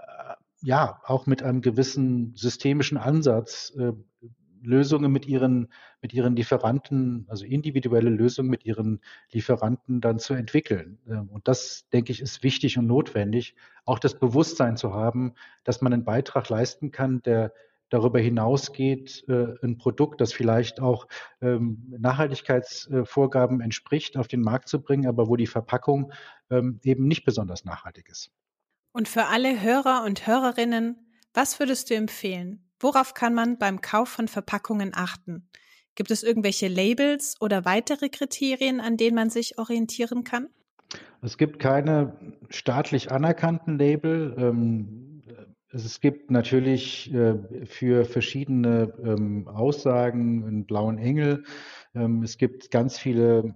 ja, 0.60 1.00
auch 1.04 1.24
mit 1.24 1.42
einem 1.42 1.62
gewissen 1.62 2.34
systemischen 2.36 2.98
Ansatz 2.98 3.72
äh, 3.78 3.92
Lösungen 4.62 5.12
mit 5.12 5.26
ihren, 5.26 5.68
mit 6.00 6.12
ihren 6.12 6.36
Lieferanten, 6.36 7.26
also 7.28 7.44
individuelle 7.44 8.10
Lösungen 8.10 8.48
mit 8.48 8.64
ihren 8.64 9.00
Lieferanten 9.30 10.00
dann 10.00 10.18
zu 10.18 10.34
entwickeln. 10.34 10.98
Ähm, 11.08 11.28
und 11.28 11.48
das, 11.48 11.88
denke 11.92 12.12
ich, 12.12 12.20
ist 12.20 12.42
wichtig 12.42 12.78
und 12.78 12.86
notwendig, 12.86 13.54
auch 13.84 13.98
das 13.98 14.18
Bewusstsein 14.18 14.76
zu 14.76 14.94
haben, 14.94 15.34
dass 15.64 15.80
man 15.80 15.92
einen 15.92 16.04
Beitrag 16.04 16.48
leisten 16.48 16.90
kann, 16.90 17.22
der 17.22 17.52
darüber 17.92 18.18
hinausgeht, 18.20 19.24
äh, 19.28 19.54
ein 19.62 19.76
Produkt, 19.76 20.20
das 20.20 20.32
vielleicht 20.32 20.80
auch 20.80 21.06
ähm, 21.42 21.94
Nachhaltigkeitsvorgaben 21.98 23.60
entspricht, 23.60 24.16
auf 24.16 24.28
den 24.28 24.40
Markt 24.40 24.68
zu 24.68 24.80
bringen, 24.80 25.06
aber 25.06 25.28
wo 25.28 25.36
die 25.36 25.46
Verpackung 25.46 26.12
ähm, 26.50 26.80
eben 26.82 27.06
nicht 27.06 27.24
besonders 27.24 27.64
nachhaltig 27.64 28.08
ist. 28.08 28.30
Und 28.92 29.08
für 29.08 29.26
alle 29.26 29.60
Hörer 29.60 30.04
und 30.06 30.26
Hörerinnen, 30.26 30.96
was 31.34 31.58
würdest 31.58 31.90
du 31.90 31.94
empfehlen? 31.94 32.64
Worauf 32.82 33.14
kann 33.14 33.32
man 33.32 33.58
beim 33.58 33.80
Kauf 33.80 34.08
von 34.08 34.26
Verpackungen 34.26 34.90
achten? 34.92 35.48
Gibt 35.94 36.10
es 36.10 36.24
irgendwelche 36.24 36.66
Labels 36.66 37.36
oder 37.40 37.64
weitere 37.64 38.08
Kriterien, 38.08 38.80
an 38.80 38.96
denen 38.96 39.14
man 39.14 39.30
sich 39.30 39.56
orientieren 39.58 40.24
kann? 40.24 40.48
Es 41.22 41.38
gibt 41.38 41.60
keine 41.60 42.16
staatlich 42.50 43.12
anerkannten 43.12 43.78
Label. 43.78 44.34
Ähm, 44.36 45.22
es 45.70 46.00
gibt 46.00 46.32
natürlich 46.32 47.14
äh, 47.14 47.36
für 47.66 48.04
verschiedene 48.04 48.92
ähm, 49.04 49.46
Aussagen 49.46 50.44
einen 50.44 50.66
blauen 50.66 50.98
Engel. 50.98 51.44
Ähm, 51.94 52.24
es 52.24 52.36
gibt 52.36 52.72
ganz 52.72 52.98
viele 52.98 53.54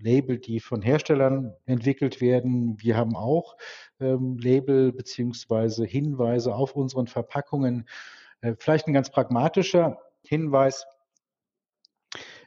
Label, 0.00 0.38
die 0.38 0.60
von 0.60 0.82
Herstellern 0.82 1.54
entwickelt 1.66 2.20
werden. 2.20 2.76
Wir 2.80 2.96
haben 2.96 3.14
auch 3.16 3.54
Label 3.98 4.92
beziehungsweise 4.92 5.84
Hinweise 5.84 6.54
auf 6.54 6.74
unseren 6.74 7.06
Verpackungen, 7.06 7.84
vielleicht 8.58 8.86
ein 8.86 8.94
ganz 8.94 9.10
pragmatischer 9.10 9.98
Hinweis. 10.22 10.86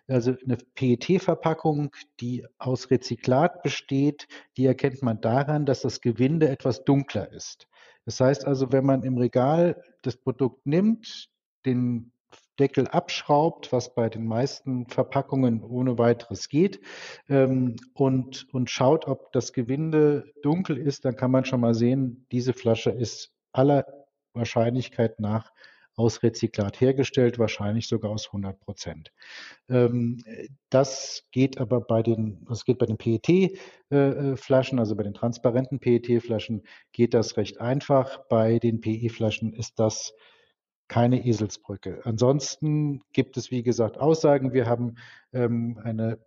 Also 0.07 0.35
eine 0.45 0.57
PET-Verpackung, 0.75 1.93
die 2.21 2.45
aus 2.57 2.89
Rezyklat 2.89 3.61
besteht, 3.61 4.27
die 4.55 4.65
erkennt 4.65 5.01
man 5.03 5.19
daran, 5.19 5.65
dass 5.65 5.81
das 5.81 5.99
Gewinde 5.99 6.47
etwas 6.47 6.85
dunkler 6.85 7.31
ist. 7.33 7.67
Das 8.05 8.21
heißt 8.21 8.45
also, 8.45 8.71
wenn 8.71 8.85
man 8.85 9.03
im 9.03 9.17
Regal 9.17 9.83
das 10.03 10.15
Produkt 10.15 10.65
nimmt, 10.65 11.29
den 11.65 12.13
Deckel 12.57 12.87
abschraubt, 12.87 13.73
was 13.73 13.93
bei 13.93 14.07
den 14.09 14.25
meisten 14.25 14.87
Verpackungen 14.87 15.61
ohne 15.61 15.97
weiteres 15.97 16.47
geht, 16.47 16.79
ähm, 17.27 17.75
und, 17.93 18.47
und 18.53 18.69
schaut, 18.69 19.07
ob 19.07 19.31
das 19.33 19.51
Gewinde 19.51 20.31
dunkel 20.41 20.77
ist, 20.77 21.03
dann 21.03 21.17
kann 21.17 21.31
man 21.31 21.43
schon 21.43 21.59
mal 21.59 21.73
sehen, 21.73 22.25
diese 22.31 22.53
Flasche 22.53 22.91
ist 22.91 23.33
aller 23.51 23.85
Wahrscheinlichkeit 24.33 25.19
nach 25.19 25.51
aus 25.97 26.21
Rezyklat 26.23 26.79
hergestellt, 26.79 27.39
wahrscheinlich 27.39 27.87
sogar 27.87 28.11
aus 28.11 28.27
100 28.27 28.59
Prozent. 28.59 29.11
Ähm, 29.67 30.23
das 30.69 31.23
geht 31.31 31.57
aber 31.57 31.81
bei 31.81 32.03
den, 32.03 32.45
das 32.47 32.63
geht 32.63 32.77
bei 32.77 32.85
den 32.85 32.97
PET-Flaschen, 32.97 34.79
also 34.79 34.95
bei 34.95 35.03
den 35.03 35.15
transparenten 35.15 35.79
PET-Flaschen, 35.79 36.63
geht 36.93 37.13
das 37.13 37.35
recht 37.35 37.59
einfach. 37.59 38.19
Bei 38.29 38.59
den 38.59 38.79
PE-Flaschen 38.79 39.53
ist 39.53 39.79
das 39.79 40.13
keine 40.87 41.25
Eselsbrücke. 41.25 42.01
Ansonsten 42.05 43.01
gibt 43.11 43.35
es, 43.35 43.51
wie 43.51 43.63
gesagt, 43.63 43.97
Aussagen. 43.97 44.53
Wir 44.53 44.67
haben 44.67 44.95
ähm, 45.33 45.79
eine 45.83 46.19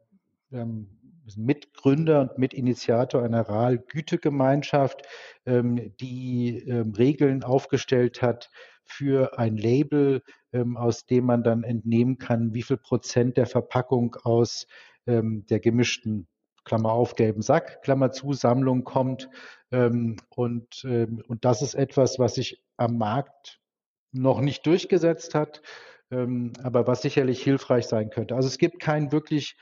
ähm, 0.53 1.01
Mitgründer 1.37 2.23
und 2.23 2.39
Mitinitiator 2.39 3.23
einer 3.23 3.49
RAL-Gütegemeinschaft, 3.49 5.03
ähm, 5.47 5.95
die 6.01 6.59
ähm, 6.67 6.93
Regeln 6.93 7.45
aufgestellt 7.45 8.21
hat 8.21 8.51
für 8.91 9.39
ein 9.39 9.57
Label, 9.57 10.23
ähm, 10.53 10.77
aus 10.77 11.07
dem 11.07 11.27
man 11.27 11.43
dann 11.43 11.63
entnehmen 11.63 12.19
kann, 12.19 12.55
wie 12.55 12.63
viel 12.63 12.77
Prozent 12.77 13.37
der 13.37 13.47
Verpackung 13.47 14.17
aus 14.23 14.67
ähm, 15.07 15.47
der 15.49 15.61
gemischten 15.61 16.29
Klammer 16.65 16.93
auf, 16.93 17.15
gelben 17.15 17.43
Sack, 17.43 17.83
Klammer 17.83 18.13
zu, 18.13 18.33
Sammlung 18.33 18.85
kommt. 18.85 19.29
Ähm, 19.73 20.17
und, 20.29 20.85
ähm, 20.85 21.23
und 21.27 21.45
das 21.45 21.63
ist 21.63 21.75
etwas, 21.75 22.19
was 22.19 22.35
sich 22.35 22.63
am 22.77 22.99
Markt 22.99 23.61
noch 24.13 24.41
nicht 24.41 24.67
durchgesetzt 24.67 25.35
hat, 25.35 25.63
ähm, 26.11 26.53
aber 26.63 26.87
was 26.87 27.03
sicherlich 27.03 27.43
hilfreich 27.43 27.87
sein 27.87 28.11
könnte. 28.11 28.35
Also 28.35 28.49
es 28.49 28.59
gibt 28.59 28.81
kein 28.81 29.13
wirklich 29.13 29.57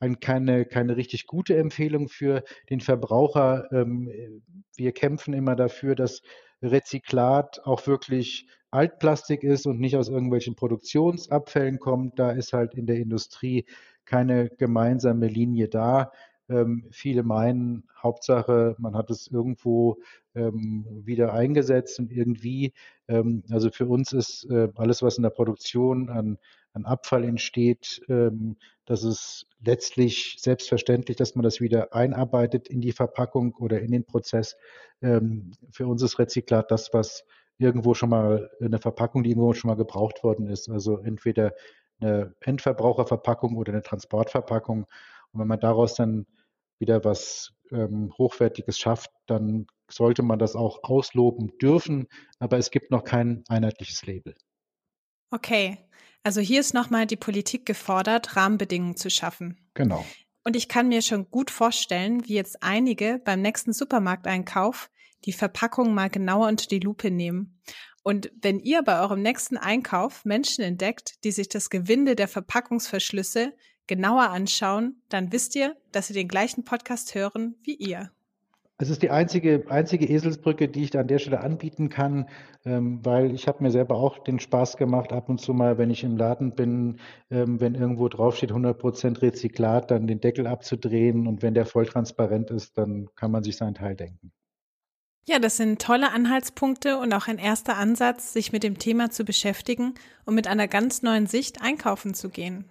ein, 0.00 0.18
keine, 0.18 0.64
keine 0.64 0.96
richtig 0.96 1.26
gute 1.26 1.56
Empfehlung 1.56 2.08
für 2.08 2.42
den 2.70 2.80
Verbraucher. 2.80 3.68
Ähm, 3.72 4.42
wir 4.76 4.92
kämpfen 4.92 5.32
immer 5.32 5.54
dafür, 5.54 5.94
dass 5.94 6.22
Rezyklat 6.60 7.60
auch 7.64 7.86
wirklich 7.86 8.48
Altplastik 8.72 9.44
ist 9.44 9.66
und 9.66 9.80
nicht 9.80 9.96
aus 9.96 10.08
irgendwelchen 10.08 10.54
Produktionsabfällen 10.54 11.78
kommt. 11.78 12.18
Da 12.18 12.30
ist 12.30 12.52
halt 12.52 12.74
in 12.74 12.86
der 12.86 12.96
Industrie 12.96 13.66
keine 14.04 14.48
gemeinsame 14.48 15.28
Linie 15.28 15.68
da. 15.68 16.12
Ähm, 16.48 16.88
viele 16.90 17.22
meinen, 17.22 17.84
Hauptsache, 18.02 18.74
man 18.78 18.96
hat 18.96 19.10
es 19.10 19.28
irgendwo 19.28 19.98
ähm, 20.34 20.84
wieder 21.04 21.32
eingesetzt 21.32 21.98
und 22.00 22.10
irgendwie, 22.10 22.72
ähm, 23.08 23.44
also 23.50 23.70
für 23.70 23.86
uns 23.86 24.12
ist 24.12 24.44
äh, 24.50 24.68
alles, 24.74 25.02
was 25.02 25.16
in 25.16 25.22
der 25.22 25.30
Produktion 25.30 26.08
an, 26.08 26.38
an 26.72 26.84
Abfall 26.84 27.24
entsteht, 27.24 28.02
ähm, 28.08 28.56
das 28.86 29.04
ist 29.04 29.46
letztlich 29.64 30.36
selbstverständlich, 30.40 31.16
dass 31.16 31.36
man 31.36 31.44
das 31.44 31.60
wieder 31.60 31.94
einarbeitet 31.94 32.68
in 32.68 32.80
die 32.80 32.92
Verpackung 32.92 33.54
oder 33.54 33.80
in 33.80 33.92
den 33.92 34.04
Prozess. 34.04 34.56
Ähm, 35.00 35.52
für 35.70 35.86
uns 35.86 36.02
ist 36.02 36.18
Rezyklat 36.18 36.70
das, 36.70 36.92
was 36.92 37.24
irgendwo 37.62 37.94
schon 37.94 38.10
mal 38.10 38.50
eine 38.60 38.78
Verpackung, 38.78 39.22
die 39.22 39.30
irgendwo 39.30 39.52
schon 39.54 39.68
mal 39.68 39.76
gebraucht 39.76 40.22
worden 40.22 40.46
ist. 40.46 40.68
Also 40.68 40.98
entweder 40.98 41.52
eine 42.00 42.34
Endverbraucherverpackung 42.40 43.56
oder 43.56 43.72
eine 43.72 43.82
Transportverpackung. 43.82 44.84
Und 45.32 45.40
wenn 45.40 45.48
man 45.48 45.60
daraus 45.60 45.94
dann 45.94 46.26
wieder 46.78 47.04
was 47.04 47.54
ähm, 47.70 48.12
Hochwertiges 48.18 48.78
schafft, 48.78 49.10
dann 49.26 49.66
sollte 49.88 50.22
man 50.22 50.38
das 50.38 50.56
auch 50.56 50.82
ausloben 50.82 51.52
dürfen. 51.58 52.08
Aber 52.38 52.58
es 52.58 52.70
gibt 52.70 52.90
noch 52.90 53.04
kein 53.04 53.44
einheitliches 53.48 54.04
Label. 54.04 54.34
Okay, 55.30 55.78
also 56.24 56.40
hier 56.40 56.60
ist 56.60 56.74
nochmal 56.74 57.06
die 57.06 57.16
Politik 57.16 57.66
gefordert, 57.66 58.36
Rahmenbedingungen 58.36 58.96
zu 58.96 59.10
schaffen. 59.10 59.58
Genau. 59.74 60.04
Und 60.44 60.56
ich 60.56 60.68
kann 60.68 60.88
mir 60.88 61.02
schon 61.02 61.30
gut 61.30 61.50
vorstellen, 61.50 62.26
wie 62.26 62.34
jetzt 62.34 62.62
einige 62.62 63.20
beim 63.24 63.42
nächsten 63.42 63.72
Supermarkteinkauf 63.72 64.90
die 65.24 65.32
Verpackung 65.32 65.94
mal 65.94 66.10
genauer 66.10 66.48
unter 66.48 66.66
die 66.66 66.80
Lupe 66.80 67.10
nehmen. 67.10 67.60
Und 68.02 68.32
wenn 68.40 68.58
ihr 68.58 68.82
bei 68.82 69.00
eurem 69.00 69.22
nächsten 69.22 69.56
Einkauf 69.56 70.24
Menschen 70.24 70.64
entdeckt, 70.64 71.22
die 71.24 71.30
sich 71.30 71.48
das 71.48 71.70
Gewinde 71.70 72.16
der 72.16 72.28
Verpackungsverschlüsse 72.28 73.52
genauer 73.86 74.30
anschauen, 74.30 75.02
dann 75.08 75.32
wisst 75.32 75.54
ihr, 75.54 75.76
dass 75.92 76.08
sie 76.08 76.14
den 76.14 76.28
gleichen 76.28 76.64
Podcast 76.64 77.14
hören 77.14 77.54
wie 77.62 77.74
ihr. 77.74 78.10
Es 78.78 78.90
ist 78.90 79.02
die 79.02 79.10
einzige, 79.10 79.64
einzige 79.68 80.06
Eselsbrücke, 80.06 80.66
die 80.66 80.82
ich 80.82 80.90
da 80.90 81.00
an 81.00 81.06
der 81.06 81.20
Stelle 81.20 81.40
anbieten 81.40 81.88
kann, 81.88 82.28
ähm, 82.64 82.98
weil 83.04 83.32
ich 83.32 83.46
habe 83.46 83.62
mir 83.62 83.70
selber 83.70 83.94
auch 83.94 84.18
den 84.18 84.40
Spaß 84.40 84.76
gemacht, 84.76 85.12
ab 85.12 85.28
und 85.28 85.40
zu 85.40 85.54
mal, 85.54 85.78
wenn 85.78 85.90
ich 85.90 86.02
im 86.02 86.16
Laden 86.16 86.56
bin, 86.56 86.98
ähm, 87.30 87.60
wenn 87.60 87.76
irgendwo 87.76 88.08
draufsteht 88.08 88.50
100% 88.50 89.22
Rezyklat, 89.22 89.92
dann 89.92 90.08
den 90.08 90.20
Deckel 90.20 90.48
abzudrehen 90.48 91.28
und 91.28 91.42
wenn 91.42 91.54
der 91.54 91.66
voll 91.66 91.86
transparent 91.86 92.50
ist, 92.50 92.76
dann 92.76 93.08
kann 93.14 93.30
man 93.30 93.44
sich 93.44 93.56
seinen 93.56 93.74
Teil 93.74 93.94
denken. 93.94 94.32
Ja, 95.24 95.38
das 95.38 95.56
sind 95.56 95.80
tolle 95.80 96.10
Anhaltspunkte 96.10 96.98
und 96.98 97.12
auch 97.14 97.28
ein 97.28 97.38
erster 97.38 97.76
Ansatz, 97.76 98.32
sich 98.32 98.52
mit 98.52 98.64
dem 98.64 98.78
Thema 98.78 99.10
zu 99.10 99.24
beschäftigen 99.24 99.94
und 100.24 100.34
mit 100.34 100.48
einer 100.48 100.66
ganz 100.66 101.02
neuen 101.02 101.26
Sicht 101.26 101.62
einkaufen 101.62 102.12
zu 102.12 102.28
gehen. 102.28 102.64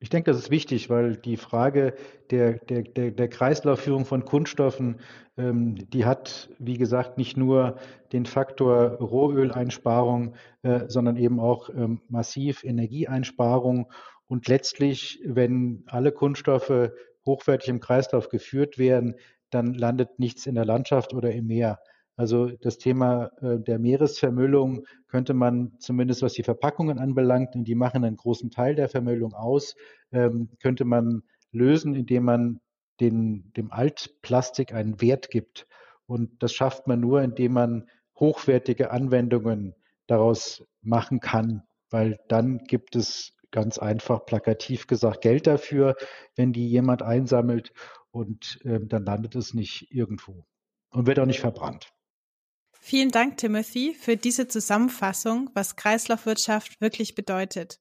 Ich 0.00 0.10
denke, 0.10 0.30
das 0.30 0.40
ist 0.40 0.50
wichtig, 0.50 0.90
weil 0.90 1.16
die 1.16 1.36
Frage 1.36 1.94
der, 2.30 2.54
der, 2.54 2.82
der, 2.82 3.12
der 3.12 3.28
Kreislaufführung 3.28 4.04
von 4.04 4.24
Kunststoffen, 4.24 5.00
ähm, 5.38 5.76
die 5.90 6.04
hat, 6.04 6.50
wie 6.58 6.76
gesagt, 6.76 7.18
nicht 7.18 7.36
nur 7.36 7.78
den 8.12 8.26
Faktor 8.26 8.98
Rohöleinsparung, 8.98 10.34
äh, 10.62 10.80
sondern 10.88 11.16
eben 11.16 11.38
auch 11.38 11.70
ähm, 11.70 12.00
massiv 12.08 12.64
Energieeinsparung. 12.64 13.90
Und 14.26 14.48
letztlich, 14.48 15.20
wenn 15.24 15.84
alle 15.86 16.10
Kunststoffe 16.10 16.90
hochwertig 17.24 17.68
im 17.68 17.80
Kreislauf 17.80 18.28
geführt 18.28 18.76
werden, 18.76 19.14
dann 19.50 19.74
landet 19.74 20.18
nichts 20.18 20.46
in 20.46 20.54
der 20.54 20.64
Landschaft 20.64 21.14
oder 21.14 21.32
im 21.32 21.46
Meer. 21.46 21.78
Also 22.16 22.48
das 22.48 22.78
Thema 22.78 23.30
äh, 23.42 23.58
der 23.60 23.78
Meeresvermüllung 23.78 24.86
könnte 25.06 25.34
man 25.34 25.72
zumindest 25.78 26.22
was 26.22 26.32
die 26.32 26.42
Verpackungen 26.42 26.98
anbelangt, 26.98 27.54
und 27.54 27.64
die 27.64 27.74
machen 27.74 28.04
einen 28.04 28.16
großen 28.16 28.50
Teil 28.50 28.74
der 28.74 28.88
Vermüllung 28.88 29.34
aus, 29.34 29.74
ähm, 30.12 30.48
könnte 30.60 30.84
man 30.84 31.22
lösen, 31.52 31.94
indem 31.94 32.24
man 32.24 32.60
den, 33.00 33.52
dem 33.56 33.70
Altplastik 33.70 34.72
einen 34.72 35.00
Wert 35.02 35.30
gibt. 35.30 35.66
Und 36.06 36.42
das 36.42 36.54
schafft 36.54 36.86
man 36.86 37.00
nur, 37.00 37.22
indem 37.22 37.52
man 37.52 37.88
hochwertige 38.18 38.90
Anwendungen 38.90 39.74
daraus 40.06 40.64
machen 40.80 41.20
kann, 41.20 41.62
weil 41.90 42.18
dann 42.28 42.58
gibt 42.64 42.96
es 42.96 43.35
ganz 43.50 43.78
einfach 43.78 44.26
plakativ 44.26 44.86
gesagt 44.86 45.20
Geld 45.22 45.46
dafür, 45.46 45.96
wenn 46.34 46.52
die 46.52 46.68
jemand 46.68 47.02
einsammelt 47.02 47.72
und 48.10 48.60
äh, 48.64 48.80
dann 48.82 49.04
landet 49.04 49.34
es 49.34 49.54
nicht 49.54 49.92
irgendwo 49.92 50.46
und 50.90 51.06
wird 51.06 51.18
auch 51.18 51.26
nicht 51.26 51.40
verbrannt. 51.40 51.92
Vielen 52.72 53.10
Dank, 53.10 53.36
Timothy, 53.38 53.94
für 53.94 54.16
diese 54.16 54.46
Zusammenfassung, 54.46 55.50
was 55.54 55.76
Kreislaufwirtschaft 55.76 56.80
wirklich 56.80 57.14
bedeutet. 57.14 57.80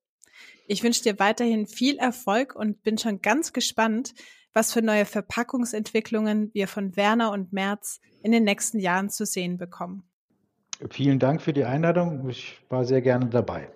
Ich 0.68 0.82
wünsche 0.82 1.04
dir 1.04 1.20
weiterhin 1.20 1.68
viel 1.68 1.98
Erfolg 1.98 2.56
und 2.56 2.82
bin 2.82 2.98
schon 2.98 3.22
ganz 3.22 3.54
gespannt, 3.54 4.14
was 4.54 4.74
für 4.74 4.82
neue 4.82 5.06
Verpackungsentwicklungen 5.06 6.50
wir 6.54 6.68
von 6.68 6.96
Werner 6.96 7.32
und 7.32 7.54
Merz 7.54 8.00
in 8.24 8.32
den 8.32 8.46
nächsten 8.46 8.80
Jahren 8.80 9.10
zu 9.10 9.26
sehen 9.26 9.58
bekommen. 9.58 10.10
Vielen 10.90 11.20
Dank 11.20 11.42
für 11.42 11.54
die 11.54 11.66
Einladung. 11.66 12.28
Ich 12.30 12.58
war 12.70 12.84
sehr 12.84 13.02
gerne 13.02 13.28
dabei. 13.28 13.70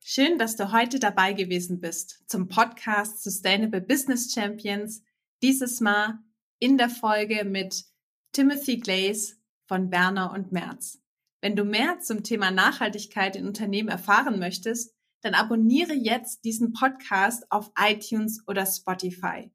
Schön, 0.00 0.38
dass 0.38 0.56
du 0.56 0.72
heute 0.72 0.98
dabei 0.98 1.32
gewesen 1.32 1.80
bist 1.80 2.24
zum 2.26 2.48
Podcast 2.48 3.22
Sustainable 3.22 3.80
Business 3.80 4.32
Champions. 4.32 5.02
Dieses 5.42 5.80
Mal 5.80 6.18
in 6.58 6.78
der 6.78 6.88
Folge 6.88 7.44
mit 7.44 7.84
Timothy 8.32 8.78
Glaze 8.78 9.36
von 9.66 9.90
Werner 9.90 10.32
und 10.32 10.50
Merz. 10.50 10.98
Wenn 11.40 11.56
du 11.56 11.64
mehr 11.64 12.00
zum 12.00 12.22
Thema 12.22 12.50
Nachhaltigkeit 12.50 13.36
in 13.36 13.46
Unternehmen 13.46 13.88
erfahren 13.88 14.38
möchtest, 14.38 14.94
dann 15.20 15.34
abonniere 15.34 15.94
jetzt 15.94 16.44
diesen 16.44 16.72
Podcast 16.72 17.44
auf 17.50 17.70
iTunes 17.78 18.42
oder 18.46 18.64
Spotify. 18.64 19.50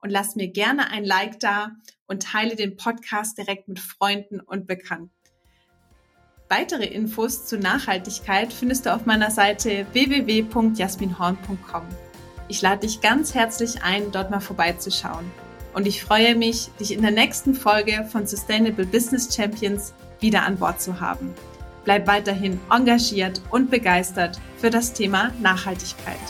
Und 0.00 0.10
lass 0.10 0.34
mir 0.34 0.48
gerne 0.48 0.90
ein 0.90 1.04
Like 1.04 1.38
da 1.38 1.76
und 2.06 2.24
teile 2.24 2.56
den 2.56 2.76
Podcast 2.76 3.38
direkt 3.38 3.68
mit 3.68 3.78
Freunden 3.78 4.40
und 4.40 4.66
Bekannten. 4.66 5.12
Weitere 6.54 6.84
Infos 6.84 7.46
zu 7.46 7.56
Nachhaltigkeit 7.56 8.52
findest 8.52 8.84
du 8.84 8.94
auf 8.94 9.06
meiner 9.06 9.30
Seite 9.30 9.86
www.jasminhorn.com. 9.92 11.82
Ich 12.48 12.60
lade 12.60 12.86
dich 12.86 13.00
ganz 13.00 13.34
herzlich 13.34 13.82
ein, 13.82 14.12
dort 14.12 14.30
mal 14.30 14.40
vorbeizuschauen 14.40 15.24
und 15.72 15.86
ich 15.86 16.04
freue 16.04 16.34
mich, 16.34 16.68
dich 16.78 16.92
in 16.92 17.00
der 17.00 17.10
nächsten 17.10 17.54
Folge 17.54 18.06
von 18.12 18.26
Sustainable 18.26 18.84
Business 18.84 19.34
Champions 19.34 19.94
wieder 20.20 20.42
an 20.42 20.58
Bord 20.58 20.78
zu 20.78 21.00
haben. 21.00 21.32
Bleib 21.84 22.06
weiterhin 22.06 22.60
engagiert 22.70 23.40
und 23.48 23.70
begeistert 23.70 24.38
für 24.58 24.68
das 24.68 24.92
Thema 24.92 25.32
Nachhaltigkeit. 25.40 26.20